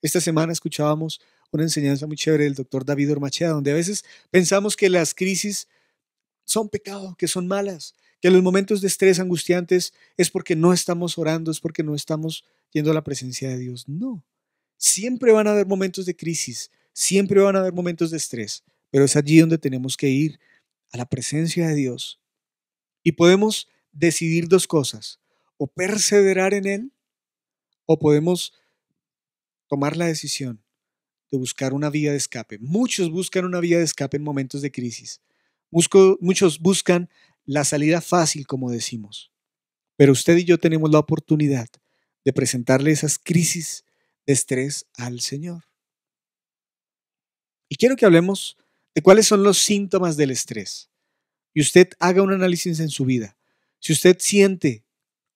Esta 0.00 0.20
semana 0.20 0.52
escuchábamos 0.52 1.20
una 1.50 1.64
enseñanza 1.64 2.06
muy 2.06 2.16
chévere 2.16 2.44
del 2.44 2.54
doctor 2.54 2.84
David 2.84 3.10
Ormachea, 3.12 3.50
donde 3.50 3.72
a 3.72 3.74
veces 3.74 4.04
pensamos 4.30 4.76
que 4.76 4.88
las 4.88 5.12
crisis 5.12 5.66
son 6.44 6.68
pecado, 6.68 7.16
que 7.18 7.28
son 7.28 7.48
malas, 7.48 7.94
que 8.20 8.30
los 8.30 8.42
momentos 8.42 8.80
de 8.80 8.88
estrés 8.88 9.18
angustiantes 9.18 9.94
es 10.16 10.30
porque 10.30 10.56
no 10.56 10.72
estamos 10.72 11.18
orando, 11.18 11.50
es 11.50 11.60
porque 11.60 11.82
no 11.82 11.94
estamos 11.94 12.44
yendo 12.70 12.90
a 12.90 12.94
la 12.94 13.04
presencia 13.04 13.48
de 13.48 13.58
Dios. 13.58 13.88
No, 13.88 14.24
siempre 14.76 15.32
van 15.32 15.46
a 15.46 15.52
haber 15.52 15.66
momentos 15.66 16.06
de 16.06 16.16
crisis, 16.16 16.70
siempre 16.92 17.40
van 17.40 17.56
a 17.56 17.60
haber 17.60 17.72
momentos 17.72 18.10
de 18.10 18.16
estrés, 18.16 18.64
pero 18.90 19.04
es 19.04 19.16
allí 19.16 19.38
donde 19.38 19.58
tenemos 19.58 19.96
que 19.96 20.08
ir 20.08 20.38
a 20.92 20.98
la 20.98 21.06
presencia 21.06 21.68
de 21.68 21.74
Dios. 21.74 22.20
Y 23.02 23.12
podemos 23.12 23.68
decidir 23.92 24.48
dos 24.48 24.66
cosas, 24.66 25.20
o 25.56 25.66
perseverar 25.66 26.54
en 26.54 26.66
Él, 26.66 26.92
o 27.86 27.98
podemos 27.98 28.52
tomar 29.68 29.96
la 29.96 30.06
decisión 30.06 30.62
de 31.30 31.38
buscar 31.38 31.72
una 31.72 31.90
vía 31.90 32.10
de 32.10 32.16
escape. 32.16 32.58
Muchos 32.58 33.10
buscan 33.10 33.44
una 33.44 33.60
vía 33.60 33.78
de 33.78 33.84
escape 33.84 34.16
en 34.16 34.24
momentos 34.24 34.62
de 34.62 34.72
crisis. 34.72 35.20
muchos 35.70 36.58
buscan 36.58 37.08
la 37.44 37.64
salida 37.64 38.00
fácil, 38.00 38.46
como 38.46 38.70
decimos. 38.70 39.32
Pero 39.96 40.12
usted 40.12 40.36
y 40.38 40.44
yo 40.44 40.58
tenemos 40.58 40.90
la 40.90 40.98
oportunidad 40.98 41.68
de 42.24 42.32
presentarle 42.32 42.90
esas 42.90 43.18
crisis 43.18 43.84
de 44.26 44.32
estrés 44.32 44.86
al 44.94 45.20
Señor. 45.20 45.64
Y 47.68 47.76
quiero 47.76 47.96
que 47.96 48.06
hablemos 48.06 48.56
de 48.94 49.02
cuáles 49.02 49.26
son 49.26 49.42
los 49.42 49.58
síntomas 49.58 50.16
del 50.16 50.30
estrés. 50.30 50.90
Y 51.54 51.60
usted 51.60 51.90
haga 51.98 52.22
un 52.22 52.32
análisis 52.32 52.80
en 52.80 52.88
su 52.88 53.04
vida. 53.04 53.36
Si 53.78 53.92
usted 53.92 54.16
siente 54.18 54.84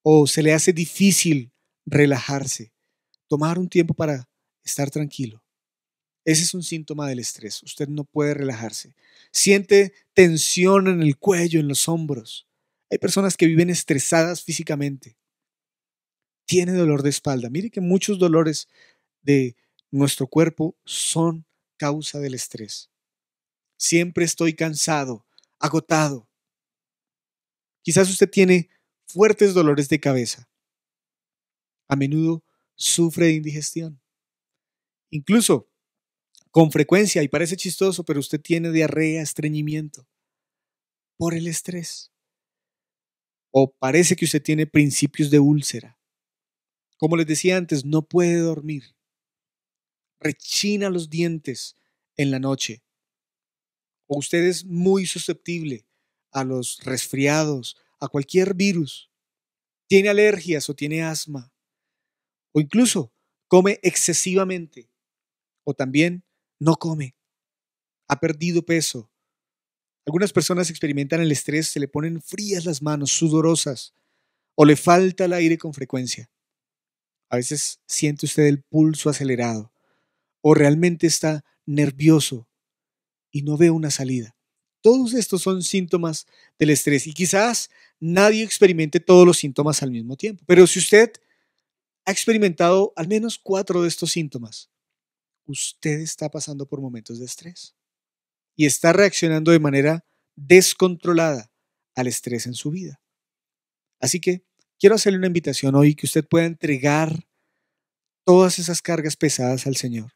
o 0.02 0.26
se 0.26 0.42
le 0.42 0.52
hace 0.52 0.72
difícil 0.72 1.52
relajarse, 1.86 2.72
tomar 3.28 3.58
un 3.58 3.68
tiempo 3.68 3.94
para 3.94 4.28
estar 4.62 4.90
tranquilo. 4.90 5.43
Ese 6.24 6.42
es 6.42 6.54
un 6.54 6.62
síntoma 6.62 7.08
del 7.08 7.18
estrés. 7.18 7.62
Usted 7.62 7.88
no 7.88 8.04
puede 8.04 8.34
relajarse. 8.34 8.94
Siente 9.30 9.92
tensión 10.14 10.88
en 10.88 11.02
el 11.02 11.18
cuello, 11.18 11.60
en 11.60 11.68
los 11.68 11.88
hombros. 11.88 12.46
Hay 12.90 12.98
personas 12.98 13.36
que 13.36 13.46
viven 13.46 13.70
estresadas 13.70 14.42
físicamente. 14.42 15.16
Tiene 16.46 16.72
dolor 16.72 17.02
de 17.02 17.10
espalda. 17.10 17.50
Mire 17.50 17.70
que 17.70 17.80
muchos 17.80 18.18
dolores 18.18 18.68
de 19.22 19.56
nuestro 19.90 20.26
cuerpo 20.26 20.76
son 20.84 21.46
causa 21.76 22.18
del 22.20 22.34
estrés. 22.34 22.90
Siempre 23.76 24.24
estoy 24.24 24.54
cansado, 24.54 25.26
agotado. 25.58 26.28
Quizás 27.82 28.08
usted 28.08 28.30
tiene 28.30 28.70
fuertes 29.06 29.52
dolores 29.52 29.88
de 29.88 30.00
cabeza. 30.00 30.48
A 31.88 31.96
menudo 31.96 32.42
sufre 32.76 33.26
de 33.26 33.32
indigestión. 33.32 34.00
Incluso 35.10 35.68
con 36.54 36.70
frecuencia, 36.70 37.20
y 37.24 37.26
parece 37.26 37.56
chistoso, 37.56 38.04
pero 38.04 38.20
usted 38.20 38.40
tiene 38.40 38.70
diarrea, 38.70 39.20
estreñimiento 39.20 40.06
por 41.16 41.34
el 41.34 41.48
estrés. 41.48 42.12
O 43.50 43.72
parece 43.72 44.14
que 44.14 44.24
usted 44.24 44.40
tiene 44.40 44.64
principios 44.64 45.32
de 45.32 45.40
úlcera. 45.40 45.98
Como 46.96 47.16
les 47.16 47.26
decía 47.26 47.56
antes, 47.56 47.84
no 47.84 48.02
puede 48.02 48.38
dormir. 48.38 48.94
Rechina 50.20 50.90
los 50.90 51.10
dientes 51.10 51.74
en 52.16 52.30
la 52.30 52.38
noche 52.38 52.84
o 54.06 54.18
usted 54.18 54.44
es 54.44 54.64
muy 54.64 55.06
susceptible 55.06 55.88
a 56.30 56.44
los 56.44 56.78
resfriados, 56.84 57.76
a 57.98 58.06
cualquier 58.06 58.54
virus, 58.54 59.10
tiene 59.88 60.08
alergias 60.08 60.70
o 60.70 60.74
tiene 60.76 61.02
asma, 61.02 61.52
o 62.52 62.60
incluso 62.60 63.12
come 63.48 63.80
excesivamente, 63.82 64.88
o 65.64 65.74
también 65.74 66.22
no 66.64 66.76
come, 66.76 67.14
ha 68.08 68.18
perdido 68.18 68.64
peso. 68.64 69.10
Algunas 70.06 70.32
personas 70.32 70.70
experimentan 70.70 71.20
el 71.20 71.30
estrés, 71.30 71.68
se 71.68 71.78
le 71.78 71.88
ponen 71.88 72.22
frías 72.22 72.64
las 72.64 72.80
manos, 72.80 73.10
sudorosas, 73.10 73.94
o 74.54 74.64
le 74.64 74.76
falta 74.76 75.26
el 75.26 75.34
aire 75.34 75.58
con 75.58 75.74
frecuencia. 75.74 76.30
A 77.28 77.36
veces 77.36 77.80
siente 77.86 78.24
usted 78.24 78.44
el 78.44 78.62
pulso 78.62 79.10
acelerado, 79.10 79.72
o 80.40 80.54
realmente 80.54 81.06
está 81.06 81.44
nervioso 81.66 82.48
y 83.30 83.42
no 83.42 83.58
veo 83.58 83.74
una 83.74 83.90
salida. 83.90 84.34
Todos 84.80 85.12
estos 85.12 85.42
son 85.42 85.62
síntomas 85.62 86.26
del 86.58 86.70
estrés 86.70 87.06
y 87.06 87.12
quizás 87.12 87.68
nadie 88.00 88.42
experimente 88.42 89.00
todos 89.00 89.26
los 89.26 89.36
síntomas 89.36 89.82
al 89.82 89.90
mismo 89.90 90.16
tiempo. 90.16 90.44
Pero 90.46 90.66
si 90.66 90.78
usted 90.78 91.12
ha 92.06 92.12
experimentado 92.12 92.94
al 92.96 93.08
menos 93.08 93.38
cuatro 93.38 93.82
de 93.82 93.88
estos 93.88 94.12
síntomas, 94.12 94.70
usted 95.46 96.00
está 96.00 96.30
pasando 96.30 96.66
por 96.66 96.80
momentos 96.80 97.18
de 97.18 97.26
estrés 97.26 97.74
y 98.56 98.66
está 98.66 98.92
reaccionando 98.92 99.50
de 99.50 99.58
manera 99.58 100.04
descontrolada 100.36 101.50
al 101.94 102.06
estrés 102.06 102.46
en 102.46 102.54
su 102.54 102.70
vida. 102.70 103.00
Así 104.00 104.20
que 104.20 104.44
quiero 104.78 104.94
hacerle 104.94 105.18
una 105.18 105.28
invitación 105.28 105.74
hoy 105.74 105.94
que 105.94 106.06
usted 106.06 106.26
pueda 106.26 106.46
entregar 106.46 107.26
todas 108.24 108.58
esas 108.58 108.82
cargas 108.82 109.16
pesadas 109.16 109.66
al 109.66 109.76
Señor, 109.76 110.12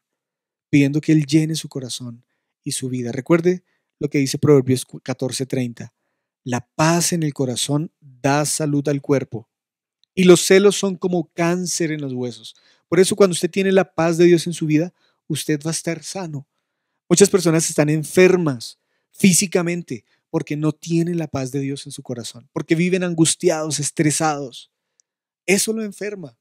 pidiendo 0.69 1.01
que 1.01 1.11
Él 1.11 1.25
llene 1.25 1.55
su 1.55 1.69
corazón 1.69 2.25
y 2.63 2.71
su 2.71 2.89
vida. 2.89 3.11
Recuerde 3.11 3.63
lo 3.99 4.09
que 4.09 4.17
dice 4.17 4.37
Proverbios 4.37 4.85
14:30. 4.87 5.93
La 6.43 6.67
paz 6.75 7.13
en 7.13 7.23
el 7.23 7.33
corazón 7.33 7.91
da 7.99 8.45
salud 8.45 8.87
al 8.87 9.01
cuerpo. 9.01 9.49
Y 10.15 10.23
los 10.23 10.41
celos 10.41 10.75
son 10.75 10.97
como 10.97 11.31
cáncer 11.33 11.91
en 11.91 12.01
los 12.01 12.13
huesos. 12.13 12.55
Por 12.87 12.99
eso 12.99 13.15
cuando 13.15 13.33
usted 13.33 13.51
tiene 13.51 13.71
la 13.71 13.93
paz 13.93 14.17
de 14.17 14.25
Dios 14.25 14.47
en 14.47 14.53
su 14.53 14.65
vida, 14.65 14.93
usted 15.29 15.59
va 15.65 15.69
a 15.69 15.71
estar 15.71 16.03
sano. 16.03 16.47
Muchas 17.07 17.29
personas 17.29 17.69
están 17.69 17.89
enfermas 17.89 18.79
físicamente 19.11 20.03
porque 20.29 20.57
no 20.57 20.73
tienen 20.73 21.17
la 21.17 21.27
paz 21.27 21.51
de 21.51 21.59
Dios 21.59 21.85
en 21.85 21.91
su 21.91 22.03
corazón, 22.03 22.49
porque 22.53 22.75
viven 22.75 23.03
angustiados, 23.03 23.79
estresados. 23.79 24.71
Eso 25.45 25.73
lo 25.73 25.83
enferma. 25.83 26.37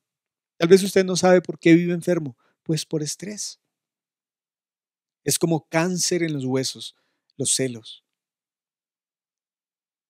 Tal 0.59 0.69
vez 0.69 0.83
usted 0.83 1.05
no 1.05 1.17
sabe 1.17 1.41
por 1.41 1.59
qué 1.59 1.75
vive 1.75 1.95
enfermo, 1.95 2.37
pues 2.63 2.85
por 2.85 3.03
estrés. 3.03 3.61
Es 5.25 5.39
como 5.39 5.69
cáncer 5.69 6.23
en 6.23 6.33
los 6.33 6.45
huesos, 6.45 6.97
los 7.37 7.55
celos. 7.55 8.05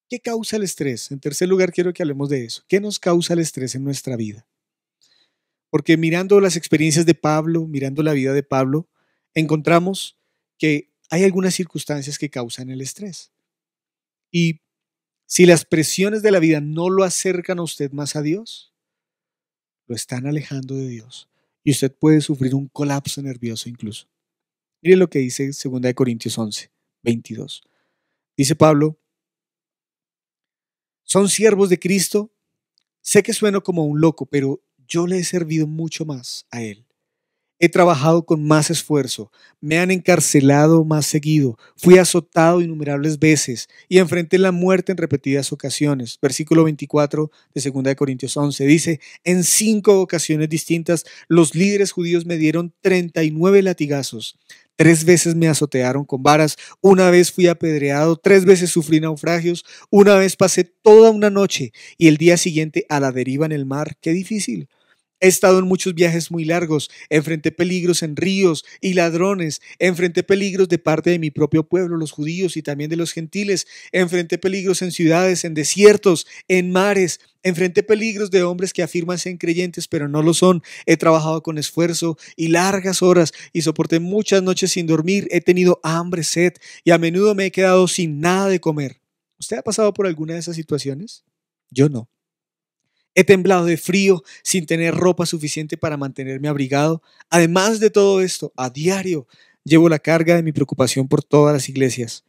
¿Qué 0.08 0.20
causa 0.20 0.56
el 0.56 0.62
estrés? 0.62 1.10
En 1.10 1.20
tercer 1.20 1.48
lugar, 1.48 1.70
quiero 1.70 1.92
que 1.92 2.02
hablemos 2.02 2.30
de 2.30 2.44
eso. 2.44 2.64
¿Qué 2.66 2.80
nos 2.80 2.98
causa 2.98 3.34
el 3.34 3.40
estrés 3.40 3.74
en 3.74 3.84
nuestra 3.84 4.16
vida? 4.16 4.46
Porque 5.70 5.96
mirando 5.96 6.40
las 6.40 6.56
experiencias 6.56 7.06
de 7.06 7.14
Pablo, 7.14 7.66
mirando 7.66 8.02
la 8.02 8.12
vida 8.12 8.32
de 8.32 8.42
Pablo, 8.42 8.88
encontramos 9.34 10.18
que 10.56 10.90
hay 11.10 11.24
algunas 11.24 11.54
circunstancias 11.54 12.18
que 12.18 12.30
causan 12.30 12.70
el 12.70 12.80
estrés. 12.80 13.32
Y 14.30 14.60
si 15.26 15.46
las 15.46 15.64
presiones 15.64 16.22
de 16.22 16.30
la 16.30 16.38
vida 16.38 16.60
no 16.60 16.90
lo 16.90 17.04
acercan 17.04 17.58
a 17.58 17.62
usted 17.62 17.92
más 17.92 18.16
a 18.16 18.22
Dios, 18.22 18.72
lo 19.86 19.94
están 19.94 20.26
alejando 20.26 20.74
de 20.74 20.88
Dios. 20.88 21.28
Y 21.64 21.70
usted 21.70 21.92
puede 21.92 22.20
sufrir 22.20 22.54
un 22.54 22.68
colapso 22.68 23.20
nervioso 23.22 23.68
incluso. 23.68 24.06
Mire 24.80 24.96
lo 24.96 25.10
que 25.10 25.18
dice 25.18 25.46
2 25.46 25.94
Corintios 25.94 26.38
11, 26.38 26.70
22. 27.02 27.62
Dice 28.36 28.54
Pablo, 28.54 28.98
son 31.02 31.28
siervos 31.28 31.68
de 31.68 31.78
Cristo. 31.78 32.30
Sé 33.00 33.22
que 33.22 33.32
sueno 33.32 33.62
como 33.62 33.84
un 33.84 34.00
loco, 34.00 34.26
pero 34.26 34.62
yo 34.88 35.06
le 35.06 35.18
he 35.18 35.24
servido 35.24 35.66
mucho 35.66 36.04
más 36.04 36.46
a 36.50 36.62
Él. 36.62 36.88
He 37.60 37.68
trabajado 37.68 38.24
con 38.24 38.46
más 38.46 38.70
esfuerzo, 38.70 39.32
me 39.60 39.78
han 39.80 39.90
encarcelado 39.90 40.84
más 40.84 41.06
seguido, 41.06 41.58
fui 41.76 41.98
azotado 41.98 42.60
innumerables 42.60 43.18
veces 43.18 43.68
y 43.88 43.98
enfrenté 43.98 44.38
la 44.38 44.52
muerte 44.52 44.92
en 44.92 44.98
repetidas 44.98 45.52
ocasiones. 45.52 46.18
Versículo 46.22 46.62
24 46.62 47.32
de 47.54 47.70
2 47.70 47.94
Corintios 47.96 48.36
11 48.36 48.64
dice, 48.64 49.00
en 49.24 49.42
cinco 49.42 50.00
ocasiones 50.00 50.48
distintas 50.48 51.04
los 51.26 51.56
líderes 51.56 51.90
judíos 51.90 52.26
me 52.26 52.36
dieron 52.36 52.72
39 52.80 53.62
latigazos. 53.62 54.38
Tres 54.76 55.04
veces 55.04 55.34
me 55.34 55.48
azotearon 55.48 56.04
con 56.04 56.22
varas, 56.22 56.56
una 56.80 57.10
vez 57.10 57.32
fui 57.32 57.48
apedreado, 57.48 58.14
tres 58.14 58.44
veces 58.44 58.70
sufrí 58.70 59.00
naufragios, 59.00 59.64
una 59.90 60.14
vez 60.14 60.36
pasé 60.36 60.62
toda 60.62 61.10
una 61.10 61.30
noche 61.30 61.72
y 61.96 62.06
el 62.06 62.18
día 62.18 62.36
siguiente 62.36 62.86
a 62.88 63.00
la 63.00 63.10
deriva 63.10 63.46
en 63.46 63.50
el 63.50 63.66
mar. 63.66 63.96
Qué 64.00 64.12
difícil. 64.12 64.68
He 65.20 65.28
estado 65.28 65.58
en 65.58 65.64
muchos 65.66 65.94
viajes 65.94 66.30
muy 66.30 66.44
largos, 66.44 66.90
enfrenté 67.10 67.50
peligros 67.50 68.02
en 68.02 68.14
ríos 68.14 68.64
y 68.80 68.94
ladrones, 68.94 69.60
enfrenté 69.78 70.22
peligros 70.22 70.68
de 70.68 70.78
parte 70.78 71.10
de 71.10 71.18
mi 71.18 71.30
propio 71.30 71.64
pueblo, 71.64 71.96
los 71.96 72.12
judíos 72.12 72.56
y 72.56 72.62
también 72.62 72.88
de 72.88 72.96
los 72.96 73.12
gentiles, 73.12 73.66
enfrenté 73.90 74.38
peligros 74.38 74.82
en 74.82 74.92
ciudades, 74.92 75.44
en 75.44 75.54
desiertos, 75.54 76.26
en 76.46 76.70
mares, 76.70 77.20
enfrenté 77.42 77.82
peligros 77.82 78.30
de 78.30 78.42
hombres 78.44 78.72
que 78.72 78.82
afirman 78.82 79.18
ser 79.18 79.38
creyentes 79.38 79.88
pero 79.88 80.08
no 80.08 80.22
lo 80.22 80.34
son, 80.34 80.62
he 80.86 80.96
trabajado 80.96 81.42
con 81.42 81.58
esfuerzo 81.58 82.16
y 82.36 82.48
largas 82.48 83.02
horas 83.02 83.32
y 83.52 83.62
soporté 83.62 84.00
muchas 84.00 84.42
noches 84.42 84.72
sin 84.72 84.86
dormir, 84.86 85.26
he 85.30 85.40
tenido 85.40 85.80
hambre, 85.82 86.22
sed 86.22 86.52
y 86.84 86.92
a 86.92 86.98
menudo 86.98 87.34
me 87.34 87.46
he 87.46 87.50
quedado 87.52 87.88
sin 87.88 88.20
nada 88.20 88.48
de 88.48 88.60
comer. 88.60 89.00
¿Usted 89.40 89.58
ha 89.58 89.62
pasado 89.62 89.92
por 89.92 90.06
alguna 90.06 90.34
de 90.34 90.40
esas 90.40 90.56
situaciones? 90.56 91.24
Yo 91.70 91.88
no. 91.88 92.08
He 93.18 93.24
temblado 93.24 93.64
de 93.64 93.76
frío 93.76 94.22
sin 94.44 94.64
tener 94.64 94.94
ropa 94.94 95.26
suficiente 95.26 95.76
para 95.76 95.96
mantenerme 95.96 96.46
abrigado. 96.46 97.02
Además 97.30 97.80
de 97.80 97.90
todo 97.90 98.20
esto, 98.20 98.52
a 98.56 98.70
diario 98.70 99.26
llevo 99.64 99.88
la 99.88 99.98
carga 99.98 100.36
de 100.36 100.44
mi 100.44 100.52
preocupación 100.52 101.08
por 101.08 101.24
todas 101.24 101.52
las 101.52 101.68
iglesias. 101.68 102.24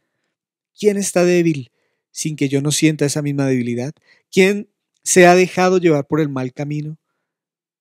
¿Quién 0.76 0.96
está 0.96 1.24
débil 1.24 1.70
sin 2.10 2.34
que 2.34 2.48
yo 2.48 2.60
no 2.60 2.72
sienta 2.72 3.06
esa 3.06 3.22
misma 3.22 3.46
debilidad? 3.46 3.92
¿Quién 4.32 4.68
se 5.04 5.28
ha 5.28 5.36
dejado 5.36 5.78
llevar 5.78 6.08
por 6.08 6.20
el 6.20 6.28
mal 6.28 6.52
camino 6.52 6.98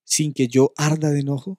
sin 0.04 0.32
que 0.32 0.48
yo 0.48 0.72
arda 0.78 1.10
de 1.10 1.22
enojo? 1.22 1.58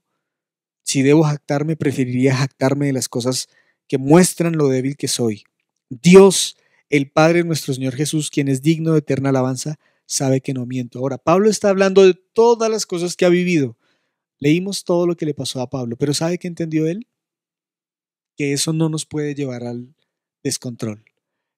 Si 0.85 1.03
debo 1.03 1.25
jactarme, 1.25 1.75
preferiría 1.75 2.37
jactarme 2.37 2.87
de 2.87 2.93
las 2.93 3.09
cosas 3.09 3.49
que 3.89 3.99
muestran 3.99 4.57
lo 4.57 4.69
débil 4.69 4.97
que 4.97 5.09
soy. 5.09 5.43
Dios, 5.89 6.57
el 6.91 7.11
Padre 7.11 7.43
nuestro 7.43 7.75
Señor 7.75 7.97
Jesús, 7.97 8.31
quien 8.31 8.47
es 8.47 8.63
digno 8.63 8.93
de 8.93 9.01
eterna 9.01 9.31
alabanza, 9.31 9.81
sabe 10.11 10.41
que 10.41 10.53
no 10.53 10.67
miento. 10.67 10.99
Ahora, 10.99 11.19
Pablo 11.19 11.49
está 11.49 11.69
hablando 11.69 12.05
de 12.05 12.15
todas 12.15 12.69
las 12.69 12.85
cosas 12.85 13.17
que 13.17 13.25
ha 13.25 13.29
vivido. 13.29 13.79
Leímos 14.39 14.85
todo 14.85 15.07
lo 15.07 15.17
que 15.17 15.25
le 15.25 15.35
pasó 15.35 15.61
a 15.61 15.71
Pablo, 15.71 15.97
pero 15.97 16.15
¿sabe 16.15 16.39
qué 16.39 16.49
entendió 16.49 16.89
él? 16.89 17.07
Que 18.37 18.53
eso 18.53 18.73
no 18.73 18.89
nos 18.89 19.07
puede 19.07 19.35
llevar 19.35 19.63
al 19.65 19.95
descontrol, 20.43 21.05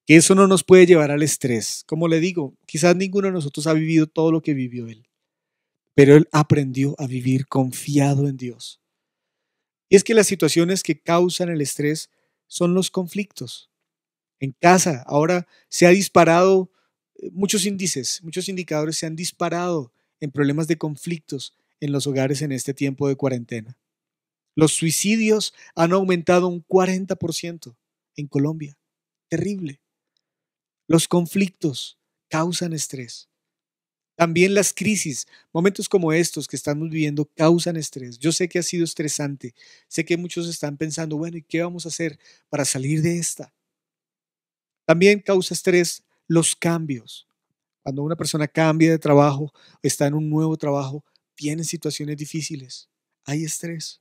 que 0.06 0.16
eso 0.16 0.34
no 0.34 0.48
nos 0.48 0.64
puede 0.64 0.84
llevar 0.84 1.10
al 1.10 1.22
estrés. 1.22 1.84
Como 1.86 2.08
le 2.08 2.20
digo, 2.20 2.54
quizás 2.66 2.94
ninguno 2.94 3.28
de 3.28 3.32
nosotros 3.32 3.66
ha 3.66 3.72
vivido 3.72 4.06
todo 4.06 4.30
lo 4.30 4.42
que 4.42 4.52
vivió 4.52 4.88
él, 4.88 5.08
pero 5.94 6.16
él 6.16 6.28
aprendió 6.32 6.94
a 6.98 7.06
vivir 7.06 7.46
confiado 7.46 8.28
en 8.28 8.36
Dios. 8.36 8.82
Y 9.88 9.96
es 9.96 10.04
que 10.04 10.14
las 10.14 10.26
situaciones 10.26 10.82
que 10.82 11.00
causan 11.00 11.48
el 11.48 11.60
estrés 11.60 12.10
son 12.48 12.74
los 12.74 12.90
conflictos. 12.90 13.70
En 14.40 14.52
casa, 14.60 15.04
ahora 15.06 15.46
se 15.68 15.86
ha 15.86 15.90
disparado 15.90 16.71
muchos 17.32 17.66
índices, 17.66 18.20
muchos 18.22 18.48
indicadores 18.48 18.98
se 18.98 19.06
han 19.06 19.16
disparado 19.16 19.92
en 20.20 20.30
problemas 20.30 20.66
de 20.66 20.78
conflictos 20.78 21.56
en 21.80 21.92
los 21.92 22.06
hogares 22.06 22.42
en 22.42 22.52
este 22.52 22.74
tiempo 22.74 23.08
de 23.08 23.16
cuarentena. 23.16 23.78
Los 24.54 24.72
suicidios 24.72 25.54
han 25.74 25.92
aumentado 25.92 26.48
un 26.48 26.64
40% 26.66 27.76
en 28.16 28.26
Colombia. 28.26 28.78
Terrible. 29.28 29.80
Los 30.86 31.08
conflictos 31.08 31.98
causan 32.28 32.72
estrés. 32.72 33.28
También 34.14 34.54
las 34.54 34.74
crisis, 34.74 35.26
momentos 35.52 35.88
como 35.88 36.12
estos 36.12 36.46
que 36.46 36.56
estamos 36.56 36.90
viviendo 36.90 37.24
causan 37.34 37.76
estrés. 37.76 38.18
Yo 38.18 38.30
sé 38.30 38.48
que 38.48 38.58
ha 38.58 38.62
sido 38.62 38.84
estresante. 38.84 39.54
Sé 39.88 40.04
que 40.04 40.18
muchos 40.18 40.48
están 40.48 40.76
pensando, 40.76 41.16
bueno, 41.16 41.38
¿y 41.38 41.42
qué 41.42 41.62
vamos 41.62 41.86
a 41.86 41.88
hacer 41.88 42.18
para 42.50 42.64
salir 42.64 43.00
de 43.00 43.18
esta? 43.18 43.52
También 44.84 45.20
causa 45.20 45.54
estrés 45.54 46.04
los 46.26 46.56
cambios. 46.56 47.28
Cuando 47.82 48.02
una 48.02 48.16
persona 48.16 48.46
cambia 48.46 48.90
de 48.90 48.98
trabajo, 48.98 49.52
está 49.82 50.06
en 50.06 50.14
un 50.14 50.30
nuevo 50.30 50.56
trabajo, 50.56 51.04
tiene 51.34 51.64
situaciones 51.64 52.16
difíciles, 52.16 52.88
hay 53.24 53.44
estrés. 53.44 54.00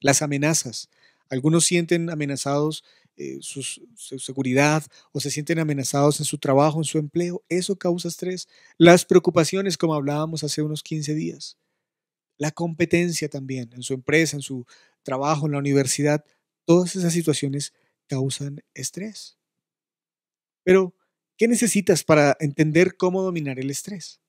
Las 0.00 0.22
amenazas. 0.22 0.88
Algunos 1.28 1.64
sienten 1.64 2.10
amenazados 2.10 2.84
eh, 3.18 3.38
su, 3.40 3.62
seguridad 4.18 4.84
o 5.10 5.20
se 5.20 5.30
sienten 5.30 5.58
amenazados 5.58 6.20
en 6.20 6.26
su 6.26 6.36
trabajo, 6.36 6.78
en 6.80 6.84
su 6.84 6.98
empleo. 6.98 7.42
Eso 7.48 7.76
causa 7.76 8.08
estrés. 8.08 8.46
Las 8.76 9.06
preocupaciones, 9.06 9.78
como 9.78 9.94
hablábamos 9.94 10.44
hace 10.44 10.60
unos 10.60 10.82
15 10.82 11.14
días. 11.14 11.56
La 12.36 12.50
competencia 12.50 13.30
también 13.30 13.70
en 13.72 13.82
su 13.82 13.94
empresa, 13.94 14.36
en 14.36 14.42
su 14.42 14.66
trabajo, 15.02 15.46
en 15.46 15.52
la 15.52 15.58
universidad. 15.58 16.24
Todas 16.66 16.94
esas 16.94 17.14
situaciones 17.14 17.72
causan 18.06 18.62
estrés. 18.74 19.35
Pero, 20.66 20.96
¿qué 21.38 21.46
necesitas 21.46 22.02
para 22.02 22.36
entender 22.40 22.96
cómo 22.96 23.22
dominar 23.22 23.60
el 23.60 23.70
estrés? 23.70 24.20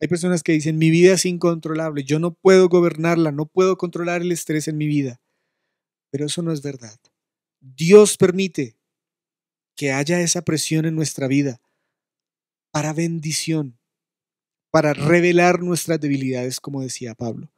Hay 0.00 0.08
personas 0.08 0.42
que 0.42 0.52
dicen, 0.52 0.78
mi 0.78 0.88
vida 0.88 1.12
es 1.12 1.26
incontrolable, 1.26 2.04
yo 2.04 2.18
no 2.18 2.32
puedo 2.32 2.70
gobernarla, 2.70 3.30
no 3.30 3.44
puedo 3.44 3.76
controlar 3.76 4.22
el 4.22 4.32
estrés 4.32 4.66
en 4.66 4.78
mi 4.78 4.86
vida. 4.86 5.20
Pero 6.10 6.24
eso 6.24 6.40
no 6.40 6.52
es 6.52 6.62
verdad. 6.62 6.98
Dios 7.60 8.16
permite 8.16 8.78
que 9.76 9.92
haya 9.92 10.22
esa 10.22 10.40
presión 10.40 10.86
en 10.86 10.96
nuestra 10.96 11.28
vida 11.28 11.60
para 12.72 12.94
bendición, 12.94 13.78
para 14.70 14.94
revelar 14.94 15.60
nuestras 15.60 16.00
debilidades, 16.00 16.60
como 16.60 16.80
decía 16.80 17.14
Pablo. 17.14 17.52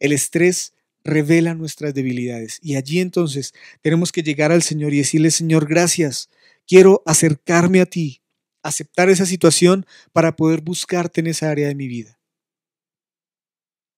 El 0.00 0.12
estrés 0.12 0.72
revela 1.04 1.52
nuestras 1.52 1.92
debilidades 1.92 2.58
y 2.62 2.76
allí 2.76 3.00
entonces 3.00 3.52
tenemos 3.82 4.12
que 4.12 4.22
llegar 4.22 4.50
al 4.50 4.62
Señor 4.62 4.94
y 4.94 4.98
decirle, 4.98 5.30
Señor, 5.30 5.68
gracias 5.68 6.30
Quiero 6.66 7.02
acercarme 7.06 7.80
a 7.80 7.86
ti, 7.86 8.22
aceptar 8.62 9.08
esa 9.08 9.26
situación 9.26 9.86
para 10.12 10.34
poder 10.34 10.60
buscarte 10.60 11.20
en 11.20 11.28
esa 11.28 11.50
área 11.50 11.68
de 11.68 11.74
mi 11.74 11.86
vida. 11.86 12.20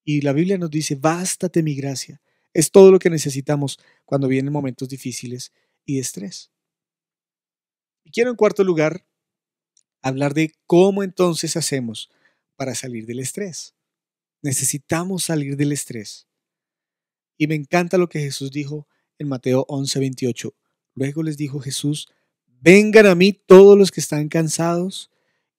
Y 0.05 0.21
la 0.21 0.33
Biblia 0.33 0.59
nos 0.59 0.71
dice, 0.71 0.95
bástate 0.95 1.63
mi 1.63 1.75
gracia. 1.75 2.21
Es 2.53 2.71
todo 2.71 2.91
lo 2.91 2.99
que 2.99 3.11
necesitamos 3.11 3.79
cuando 4.05 4.29
vienen 4.29 4.53
momentos 4.53 4.89
difíciles 4.89 5.53
y 5.85 5.97
de 5.97 6.01
estrés. 6.01 6.51
Y 8.05 8.11
quiero 8.11 8.31
en 8.31 8.37
cuarto 8.37 8.65
lugar 8.65 9.07
hablar 10.03 10.35
de 10.35 10.53
cómo 10.67 11.03
entonces 11.03 11.57
hacemos 11.57 12.11
para 12.57 12.75
salir 12.75 13.07
del 13.07 13.21
estrés. 13.21 13.75
Necesitamos 14.43 15.25
salir 15.25 15.57
del 15.57 15.73
estrés. 15.73 16.27
Y 17.37 17.47
me 17.47 17.55
encanta 17.55 17.99
lo 17.99 18.09
que 18.09 18.21
Jesús 18.21 18.51
dijo 18.51 18.89
en 19.19 19.29
Mateo 19.29 19.65
11:28. 19.69 20.55
Luego 20.95 21.23
les 21.23 21.37
dijo 21.37 21.61
Jesús, 21.61 22.09
vengan 22.61 23.07
a 23.07 23.15
mí 23.15 23.33
todos 23.33 23.77
los 23.77 23.91
que 23.91 24.01
están 24.01 24.29
cansados 24.29 25.11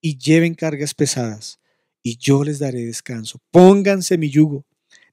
y 0.01 0.17
lleven 0.17 0.55
cargas 0.55 0.93
pesadas, 0.93 1.59
y 2.01 2.17
yo 2.17 2.43
les 2.43 2.59
daré 2.59 2.85
descanso. 2.85 3.41
Pónganse 3.51 4.17
mi 4.17 4.29
yugo, 4.29 4.65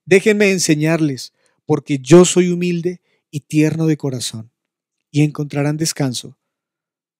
déjenme 0.04 0.50
enseñarles, 0.50 1.32
porque 1.64 1.98
yo 1.98 2.24
soy 2.24 2.48
humilde 2.48 3.00
y 3.30 3.40
tierno 3.40 3.86
de 3.86 3.96
corazón, 3.96 4.52
y 5.10 5.22
encontrarán 5.22 5.76
descanso 5.76 6.38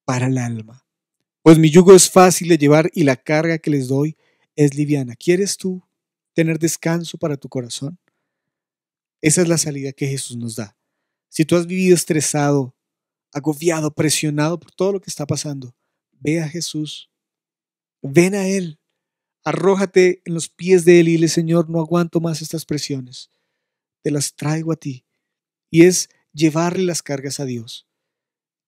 para 0.05 0.27
el 0.27 0.39
alma. 0.39 0.87
Pues 1.43 1.59
mi 1.59 1.71
yugo 1.71 1.95
es 1.95 2.11
fácil 2.11 2.49
de 2.49 2.59
llevar 2.59 2.91
y 2.93 3.05
la 3.05 3.17
carga 3.17 3.59
que 3.59 3.71
les 3.71 3.89
doy 3.89 4.17
es 4.57 4.75
liviana. 4.75 5.15
¿Quieres 5.15 5.57
tú 5.57 5.83
tener 6.33 6.59
descanso 6.59 7.19
para 7.19 7.37
tu 7.37 7.49
corazón? 7.49 7.99
Esa 9.21 9.43
es 9.43 9.49
la 9.49 9.59
salida 9.59 9.93
que 9.93 10.07
Jesús 10.07 10.37
nos 10.37 10.57
da. 10.57 10.77
Si 11.29 11.45
tú 11.45 11.57
has 11.57 11.67
vivido 11.67 11.95
estresado, 11.95 12.76
agobiado, 13.37 13.91
presionado 13.93 14.59
por 14.59 14.73
todo 14.73 14.93
lo 14.93 15.01
que 15.01 15.11
está 15.11 15.27
pasando, 15.27 15.77
ve 16.13 16.41
a 16.41 16.49
Jesús. 16.49 17.11
Ven 18.01 18.35
a 18.35 18.49
Él. 18.49 18.81
Arrójate 19.45 20.23
en 20.25 20.33
los 20.33 20.49
pies 20.49 20.87
de 20.87 21.01
Él 21.01 21.09
y 21.09 21.13
dile, 21.13 21.29
Señor, 21.29 21.69
no 21.69 21.81
aguanto 21.81 22.21
más 22.21 22.41
estas 22.41 22.65
presiones. 22.65 23.31
Te 24.03 24.11
las 24.11 24.35
traigo 24.35 24.73
a 24.73 24.77
ti. 24.77 25.05
Y 25.71 25.85
es 25.85 26.09
llevarle 26.33 26.85
las 26.85 27.03
cargas 27.03 27.39
a 27.39 27.45
Dios. 27.45 27.87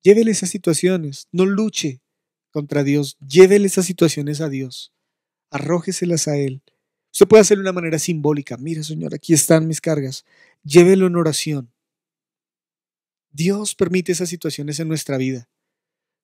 Llévele 0.03 0.33
esas 0.33 0.51
situaciones. 0.51 1.29
No 1.33 1.47
luche 1.47 2.03
contra 2.51 2.85
Dios. 2.85 3.17
Llévele 3.27 3.67
esas 3.67 3.87
situaciones 3.87 4.43
a 4.43 4.51
Dios. 4.51 4.93
Arrójeselas 5.51 6.29
a 6.29 6.37
Él. 6.37 6.63
Usted 7.11 7.27
puede 7.27 7.41
hacerlo 7.41 7.65
de 7.65 7.71
una 7.71 7.81
manera 7.81 7.99
simbólica. 7.99 8.59
Mira, 8.59 8.83
Señor, 8.83 9.15
aquí 9.15 9.33
están 9.33 9.67
mis 9.67 9.81
cargas. 9.81 10.27
Llévelo 10.63 11.07
en 11.07 11.17
oración. 11.17 11.73
Dios 13.39 13.77
permite 13.77 14.11
esas 14.11 14.29
situaciones 14.29 14.81
en 14.81 14.89
nuestra 14.89 15.17
vida 15.17 15.49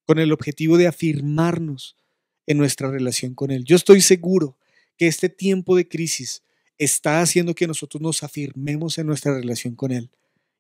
con 0.05 0.19
el 0.19 0.33
objetivo 0.33 0.77
de 0.77 0.89
afirmarnos 0.89 1.97
en 2.45 2.59
nuestra 2.59 2.91
relación 2.91 3.35
con 3.35 3.53
Él. 3.53 3.63
Yo 3.65 3.77
estoy 3.77 4.01
seguro 4.01 4.59
que 4.97 5.07
este 5.07 5.29
tiempo 5.29 5.77
de 5.77 5.87
crisis 5.87 6.43
está 6.77 7.21
haciendo 7.21 7.55
que 7.55 7.69
nosotros 7.69 8.03
nos 8.03 8.25
afirmemos 8.25 8.99
en 8.99 9.07
nuestra 9.07 9.33
relación 9.33 9.77
con 9.77 9.93
Él. 9.93 10.11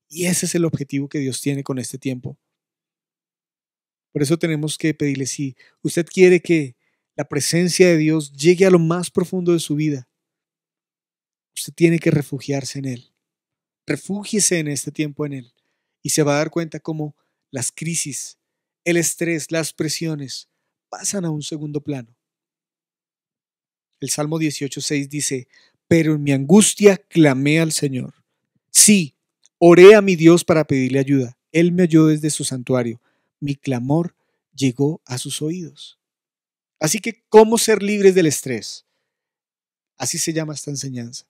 Y 0.09 0.27
ese 0.27 0.47
es 0.47 0.55
el 0.55 0.64
objetivo 0.64 1.09
que 1.09 1.19
Dios 1.19 1.40
tiene 1.40 1.64
con 1.64 1.81
este 1.81 1.99
tiempo. 1.99 2.38
Por 4.12 4.23
eso 4.23 4.38
tenemos 4.38 4.79
que 4.79 4.95
pedirle, 4.95 5.27
si 5.27 5.57
usted 5.83 6.07
quiere 6.07 6.38
que 6.38 6.77
la 7.17 7.25
presencia 7.25 7.88
de 7.88 7.97
Dios 7.97 8.33
llegue 8.33 8.64
a 8.64 8.71
lo 8.71 8.79
más 8.79 9.11
profundo 9.11 9.53
de 9.53 9.59
su 9.59 9.75
vida, 9.75 10.09
usted 11.53 11.73
tiene 11.73 11.99
que 11.99 12.12
refugiarse 12.12 12.79
en 12.79 12.85
Él. 12.85 13.12
Refúgiese 13.88 14.61
en 14.61 14.69
este 14.69 14.93
tiempo 14.93 15.27
en 15.27 15.33
Él 15.33 15.54
y 16.05 16.11
se 16.11 16.23
va 16.23 16.35
a 16.35 16.38
dar 16.38 16.51
cuenta 16.51 16.79
cómo 16.79 17.17
las 17.51 17.73
crisis, 17.73 18.38
el 18.85 18.99
estrés, 18.99 19.51
las 19.51 19.73
presiones 19.73 20.49
pasan 20.90 21.25
a 21.25 21.31
un 21.31 21.43
segundo 21.43 21.81
plano. 21.81 22.14
El 24.01 24.11
Salmo 24.11 24.38
18.6 24.38 25.09
dice, 25.09 25.49
pero 25.88 26.14
en 26.14 26.23
mi 26.23 26.33
angustia 26.33 26.99
clamé 26.99 27.59
al 27.59 27.73
Señor. 27.73 28.14
Sí, 28.71 29.14
oré 29.59 29.95
a 29.95 30.03
mi 30.03 30.14
Dios 30.14 30.45
para 30.45 30.64
pedirle 30.67 30.99
ayuda. 30.99 31.38
Él 31.53 31.73
me 31.73 31.85
oyó 31.85 32.07
desde 32.07 32.29
su 32.29 32.45
santuario. 32.45 33.01
Mi 33.40 33.57
clamor 33.57 34.14
llegó 34.55 35.01
a 35.07 35.17
sus 35.17 35.40
oídos. 35.40 35.99
Así 36.81 36.99
que, 36.99 37.25
¿cómo 37.31 37.57
ser 37.57 37.83
libres 37.83 38.14
del 38.14 38.27
estrés? 38.27 38.85
Así 39.97 40.19
se 40.19 40.35
llama 40.35 40.53
esta 40.53 40.71
enseñanza. 40.71 41.25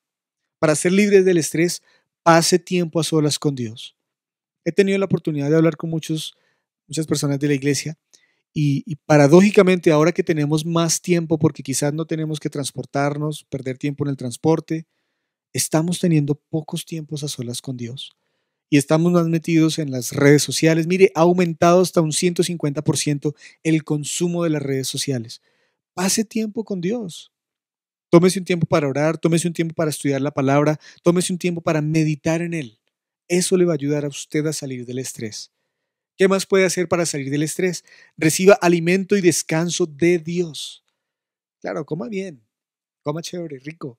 Para 0.59 0.75
ser 0.75 0.91
libres 0.91 1.25
del 1.25 1.39
estrés, 1.39 1.81
pase 2.25 2.59
tiempo 2.59 2.99
a 2.99 3.05
solas 3.05 3.39
con 3.39 3.55
Dios. 3.55 3.95
He 4.65 4.73
tenido 4.73 4.99
la 4.99 5.07
oportunidad 5.07 5.51
de 5.51 5.57
hablar 5.57 5.77
con 5.77 5.91
muchos, 5.91 6.35
muchas 6.87 7.07
personas 7.07 7.39
de 7.39 7.49
la 7.49 7.55
iglesia 7.55 7.97
y, 8.57 8.97
paradójicamente 9.05 9.91
ahora 9.91 10.13
que 10.13 10.23
tenemos 10.23 10.65
más 10.65 11.03
tiempo, 11.03 11.39
porque 11.39 11.65
quizás 11.65 11.93
no 11.93 12.07
tenemos 12.07 12.39
que 12.39 12.49
transportarnos, 12.49 13.45
perder 13.51 13.79
tiempo 13.79 14.05
en 14.05 14.11
el 14.11 14.17
transporte, 14.17 14.87
estamos 15.53 15.99
teniendo 15.99 16.37
pocos 16.37 16.87
tiempos 16.87 17.25
a 17.25 17.29
solas 17.29 17.61
con 17.61 17.77
Dios. 17.77 18.13
Y 18.71 18.79
estamos 18.79 19.13
más 19.13 19.27
metidos 19.27 19.79
en 19.79 19.91
las 19.91 20.13
redes 20.13 20.43
sociales. 20.43 20.87
Mire, 20.87 21.11
ha 21.15 21.23
aumentado 21.23 21.83
hasta 21.83 22.01
un 22.01 22.13
150% 22.13 23.35
el 23.65 23.85
consumo 23.85 24.45
de 24.45 24.51
las 24.51 24.63
redes 24.63 24.87
sociales. 24.87 25.43
Pase 25.93 26.25
tiempo 26.25 26.65
con 26.65 26.81
Dios. 26.81 27.33
Tómese 28.11 28.39
un 28.39 28.45
tiempo 28.45 28.67
para 28.67 28.89
orar, 28.89 29.19
tómese 29.19 29.49
un 29.49 29.55
tiempo 29.55 29.75
para 29.75 29.91
estudiar 29.91 30.21
la 30.21 30.31
palabra, 30.31 30.79
tómese 31.03 31.33
un 31.33 31.39
tiempo 31.39 31.61
para 31.61 31.83
meditar 31.83 32.41
en 32.43 32.55
Él. 32.55 32.79
Eso 33.29 33.57
le 33.57 33.65
va 33.65 33.73
a 33.73 33.75
ayudar 33.75 34.05
a 34.05 34.09
usted 34.09 34.47
a 34.47 34.53
salir 34.53 34.85
del 34.85 34.99
estrés. 34.99 35.51
¿Qué 36.17 36.29
más 36.29 36.47
puede 36.47 36.65
hacer 36.65 36.89
para 36.89 37.07
salir 37.07 37.31
del 37.31 37.43
estrés? 37.43 37.85
Reciba 38.17 38.55
alimento 38.55 39.17
y 39.17 39.21
descanso 39.21 39.87
de 39.87 40.19
Dios. 40.19 40.85
Claro, 41.61 41.85
coma 41.87 42.09
bien, 42.09 42.45
coma 43.03 43.23
chévere, 43.23 43.59
rico, 43.59 43.99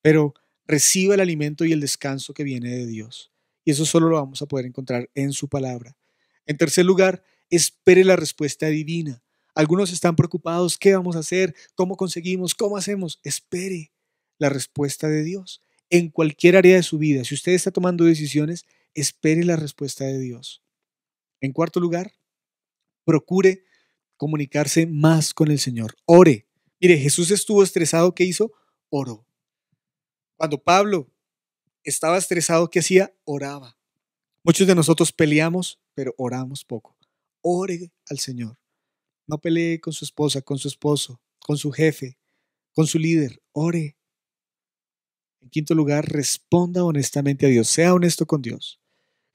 pero 0.00 0.34
reciba 0.66 1.14
el 1.14 1.20
alimento 1.20 1.64
y 1.64 1.72
el 1.72 1.80
descanso 1.80 2.32
que 2.32 2.44
viene 2.44 2.70
de 2.70 2.86
Dios. 2.86 3.32
Y 3.64 3.72
eso 3.72 3.84
solo 3.84 4.08
lo 4.08 4.16
vamos 4.16 4.40
a 4.40 4.46
poder 4.46 4.66
encontrar 4.66 5.10
en 5.14 5.32
su 5.32 5.48
palabra. 5.48 5.96
En 6.46 6.56
tercer 6.56 6.84
lugar, 6.84 7.22
espere 7.50 8.04
la 8.04 8.16
respuesta 8.16 8.66
divina. 8.68 9.22
Algunos 9.54 9.92
están 9.92 10.16
preocupados, 10.16 10.78
¿qué 10.78 10.94
vamos 10.94 11.16
a 11.16 11.20
hacer? 11.20 11.54
¿Cómo 11.74 11.96
conseguimos? 11.96 12.54
¿Cómo 12.54 12.76
hacemos? 12.76 13.20
Espere 13.22 13.92
la 14.38 14.48
respuesta 14.48 15.08
de 15.08 15.22
Dios 15.22 15.60
en 15.92 16.08
cualquier 16.08 16.56
área 16.56 16.76
de 16.76 16.82
su 16.82 16.96
vida. 16.96 17.22
Si 17.22 17.34
usted 17.34 17.52
está 17.52 17.70
tomando 17.70 18.04
decisiones, 18.04 18.64
espere 18.94 19.44
la 19.44 19.56
respuesta 19.56 20.04
de 20.04 20.18
Dios. 20.18 20.62
En 21.42 21.52
cuarto 21.52 21.80
lugar, 21.80 22.14
procure 23.04 23.64
comunicarse 24.16 24.86
más 24.86 25.34
con 25.34 25.50
el 25.50 25.58
Señor. 25.58 25.94
Ore. 26.06 26.46
Mire, 26.80 26.96
Jesús 26.96 27.30
estuvo 27.30 27.62
estresado, 27.62 28.14
¿qué 28.14 28.24
hizo? 28.24 28.52
Oró. 28.88 29.26
Cuando 30.36 30.62
Pablo 30.62 31.12
estaba 31.84 32.16
estresado, 32.16 32.70
¿qué 32.70 32.78
hacía? 32.78 33.14
Oraba. 33.24 33.76
Muchos 34.42 34.66
de 34.66 34.74
nosotros 34.74 35.12
peleamos, 35.12 35.78
pero 35.92 36.14
oramos 36.16 36.64
poco. 36.64 36.96
Ore 37.42 37.92
al 38.08 38.18
Señor. 38.18 38.58
No 39.26 39.38
pelee 39.38 39.78
con 39.78 39.92
su 39.92 40.06
esposa, 40.06 40.40
con 40.40 40.58
su 40.58 40.68
esposo, 40.68 41.20
con 41.38 41.58
su 41.58 41.70
jefe, 41.70 42.16
con 42.72 42.86
su 42.86 42.98
líder. 42.98 43.42
Ore. 43.52 43.94
En 45.42 45.50
quinto 45.50 45.74
lugar, 45.74 46.10
responda 46.10 46.84
honestamente 46.84 47.46
a 47.46 47.48
Dios. 47.48 47.68
Sea 47.68 47.92
honesto 47.94 48.26
con 48.26 48.40
Dios. 48.40 48.80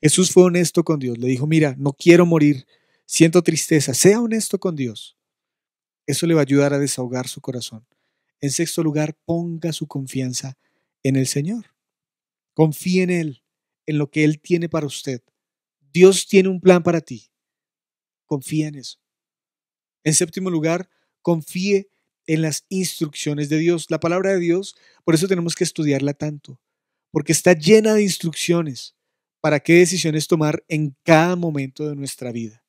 Jesús 0.02 0.32
fue 0.32 0.43
honesto 0.43 0.84
con 0.84 1.00
Dios. 1.00 1.17
Le 1.17 1.28
dijo, 1.28 1.46
mira, 1.48 1.76
no 1.78 1.91
quiero 1.93 2.26
morir. 2.26 2.65
Siento 3.06 3.43
tristeza. 3.43 3.93
Sea 3.93 4.22
honesto 4.22 4.58
con 4.58 4.76
Dios. 4.76 5.17
Eso 6.06 6.26
le 6.26 6.34
va 6.34 6.41
a 6.41 6.43
ayudar 6.43 6.74
a 6.74 6.80
desahogar 6.80 7.28
su 7.28 7.41
corazón. 7.41 7.86
En 8.39 8.52
sexto 8.52 8.84
lugar, 8.84 9.17
ponga 9.26 9.74
su 9.74 9.88
confianza 9.88 10.58
en 11.04 11.17
el 11.17 11.28
Señor. 11.28 11.76
Confíe 12.54 13.04
en 13.04 13.10
Él, 13.10 13.43
en 13.86 13.98
lo 13.98 14.10
que 14.10 14.24
Él 14.24 14.39
tiene 14.39 14.70
para 14.70 14.88
usted. 14.88 15.22
Dios 15.91 16.28
tiene 16.28 16.48
un 16.50 16.62
plan 16.62 16.84
para 16.84 17.02
ti. 17.02 17.30
Confía 18.26 18.67
en 18.67 18.76
eso. 18.76 19.00
En 20.04 20.13
séptimo 20.13 20.50
lugar, 20.50 20.89
confíe 21.22 21.89
en 22.28 22.42
las 22.42 22.66
instrucciones 22.70 23.50
de 23.50 23.58
Dios. 23.58 23.88
La 23.90 24.00
palabra 24.00 24.34
de 24.34 24.40
Dios, 24.40 24.76
por 25.04 25.16
eso 25.16 25.28
tenemos 25.28 25.56
que 25.56 25.63
estudiarla 25.63 26.13
tanto, 26.13 26.60
porque 27.12 27.32
está 27.32 27.54
llena 27.54 27.96
de 27.96 28.04
instrucciones 28.04 28.96
para 29.42 29.60
qué 29.60 29.74
decisiones 29.74 30.28
tomar 30.28 30.63
en 30.68 30.96
cada 31.04 31.36
momento 31.36 31.88
de 31.88 31.96
nuestra 31.96 32.32
vida. 32.32 32.63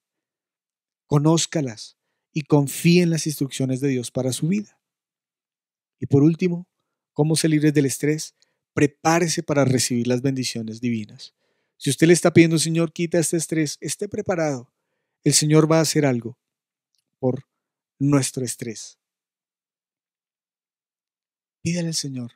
Conózcalas 1.06 1.98
y 2.32 2.42
confíe 2.42 3.02
en 3.02 3.10
las 3.10 3.26
instrucciones 3.26 3.80
de 3.80 3.88
Dios 3.88 4.10
para 4.10 4.32
su 4.32 4.48
vida. 4.48 4.78
Y 5.98 6.06
por 6.06 6.22
último, 6.22 6.68
¿cómo 7.12 7.36
se 7.36 7.48
libre 7.48 7.72
del 7.72 7.86
estrés? 7.86 8.34
Prepárese 8.74 9.42
para 9.42 9.64
recibir 9.64 10.06
las 10.06 10.22
bendiciones 10.22 10.80
divinas. 10.80 11.34
Si 11.76 11.90
usted 11.90 12.06
le 12.06 12.12
está 12.12 12.32
pidiendo, 12.32 12.58
Señor, 12.58 12.92
quita 12.92 13.18
este 13.18 13.36
estrés, 13.36 13.78
esté 13.80 14.08
preparado. 14.08 14.72
El 15.24 15.32
Señor 15.32 15.70
va 15.70 15.78
a 15.78 15.82
hacer 15.82 16.06
algo 16.06 16.38
por 17.18 17.44
nuestro 17.98 18.44
estrés. 18.44 18.97
Pídale 21.68 21.88
al 21.88 21.94
Señor, 21.94 22.32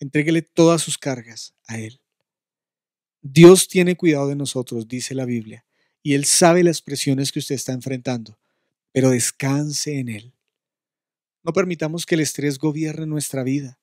entréguele 0.00 0.42
todas 0.42 0.82
sus 0.82 0.98
cargas 0.98 1.54
a 1.68 1.78
Él. 1.78 2.00
Dios 3.20 3.68
tiene 3.68 3.96
cuidado 3.96 4.26
de 4.26 4.34
nosotros, 4.34 4.88
dice 4.88 5.14
la 5.14 5.24
Biblia, 5.24 5.64
y 6.02 6.14
Él 6.14 6.24
sabe 6.24 6.64
las 6.64 6.82
presiones 6.82 7.30
que 7.30 7.38
usted 7.38 7.54
está 7.54 7.70
enfrentando, 7.70 8.40
pero 8.90 9.10
descanse 9.10 10.00
en 10.00 10.08
Él. 10.08 10.34
No 11.44 11.52
permitamos 11.52 12.06
que 12.06 12.16
el 12.16 12.22
estrés 12.22 12.58
gobierne 12.58 13.06
nuestra 13.06 13.44
vida. 13.44 13.78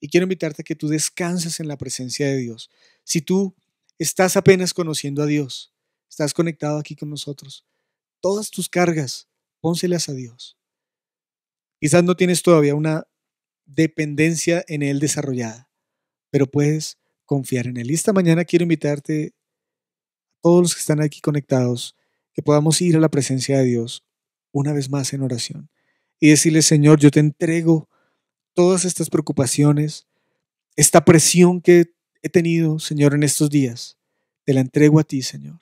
Y 0.00 0.08
quiero 0.08 0.24
invitarte 0.24 0.62
a 0.62 0.64
que 0.64 0.76
tú 0.76 0.88
descanses 0.88 1.60
en 1.60 1.68
la 1.68 1.76
presencia 1.76 2.26
de 2.26 2.38
Dios. 2.38 2.70
Si 3.04 3.20
tú 3.20 3.54
estás 3.98 4.38
apenas 4.38 4.72
conociendo 4.72 5.22
a 5.22 5.26
Dios, 5.26 5.74
estás 6.08 6.32
conectado 6.32 6.78
aquí 6.78 6.96
con 6.96 7.10
nosotros, 7.10 7.66
todas 8.22 8.50
tus 8.50 8.70
cargas, 8.70 9.28
pónselas 9.60 10.08
a 10.08 10.14
Dios. 10.14 10.56
Quizás 11.78 12.02
no 12.02 12.16
tienes 12.16 12.42
todavía 12.42 12.74
una 12.74 13.06
dependencia 13.66 14.64
en 14.68 14.82
Él 14.82 15.00
desarrollada, 15.00 15.68
pero 16.30 16.46
puedes 16.46 16.98
confiar 17.24 17.66
en 17.66 17.76
Él. 17.76 17.90
Y 17.90 17.94
esta 17.94 18.12
mañana 18.12 18.44
quiero 18.44 18.62
invitarte 18.62 19.34
a 19.34 20.40
todos 20.42 20.62
los 20.62 20.74
que 20.74 20.80
están 20.80 21.02
aquí 21.02 21.20
conectados 21.20 21.96
que 22.32 22.42
podamos 22.42 22.80
ir 22.80 22.96
a 22.96 23.00
la 23.00 23.10
presencia 23.10 23.58
de 23.58 23.64
Dios 23.64 24.04
una 24.52 24.72
vez 24.72 24.88
más 24.88 25.12
en 25.12 25.22
oración 25.22 25.68
y 26.20 26.30
decirle, 26.30 26.62
Señor, 26.62 26.98
yo 26.98 27.10
te 27.10 27.20
entrego 27.20 27.88
todas 28.54 28.84
estas 28.84 29.10
preocupaciones, 29.10 30.06
esta 30.76 31.04
presión 31.04 31.60
que 31.60 31.92
he 32.22 32.28
tenido, 32.28 32.78
Señor, 32.78 33.14
en 33.14 33.22
estos 33.22 33.50
días. 33.50 33.98
Te 34.44 34.54
la 34.54 34.60
entrego 34.60 34.98
a 34.98 35.04
ti, 35.04 35.22
Señor. 35.22 35.60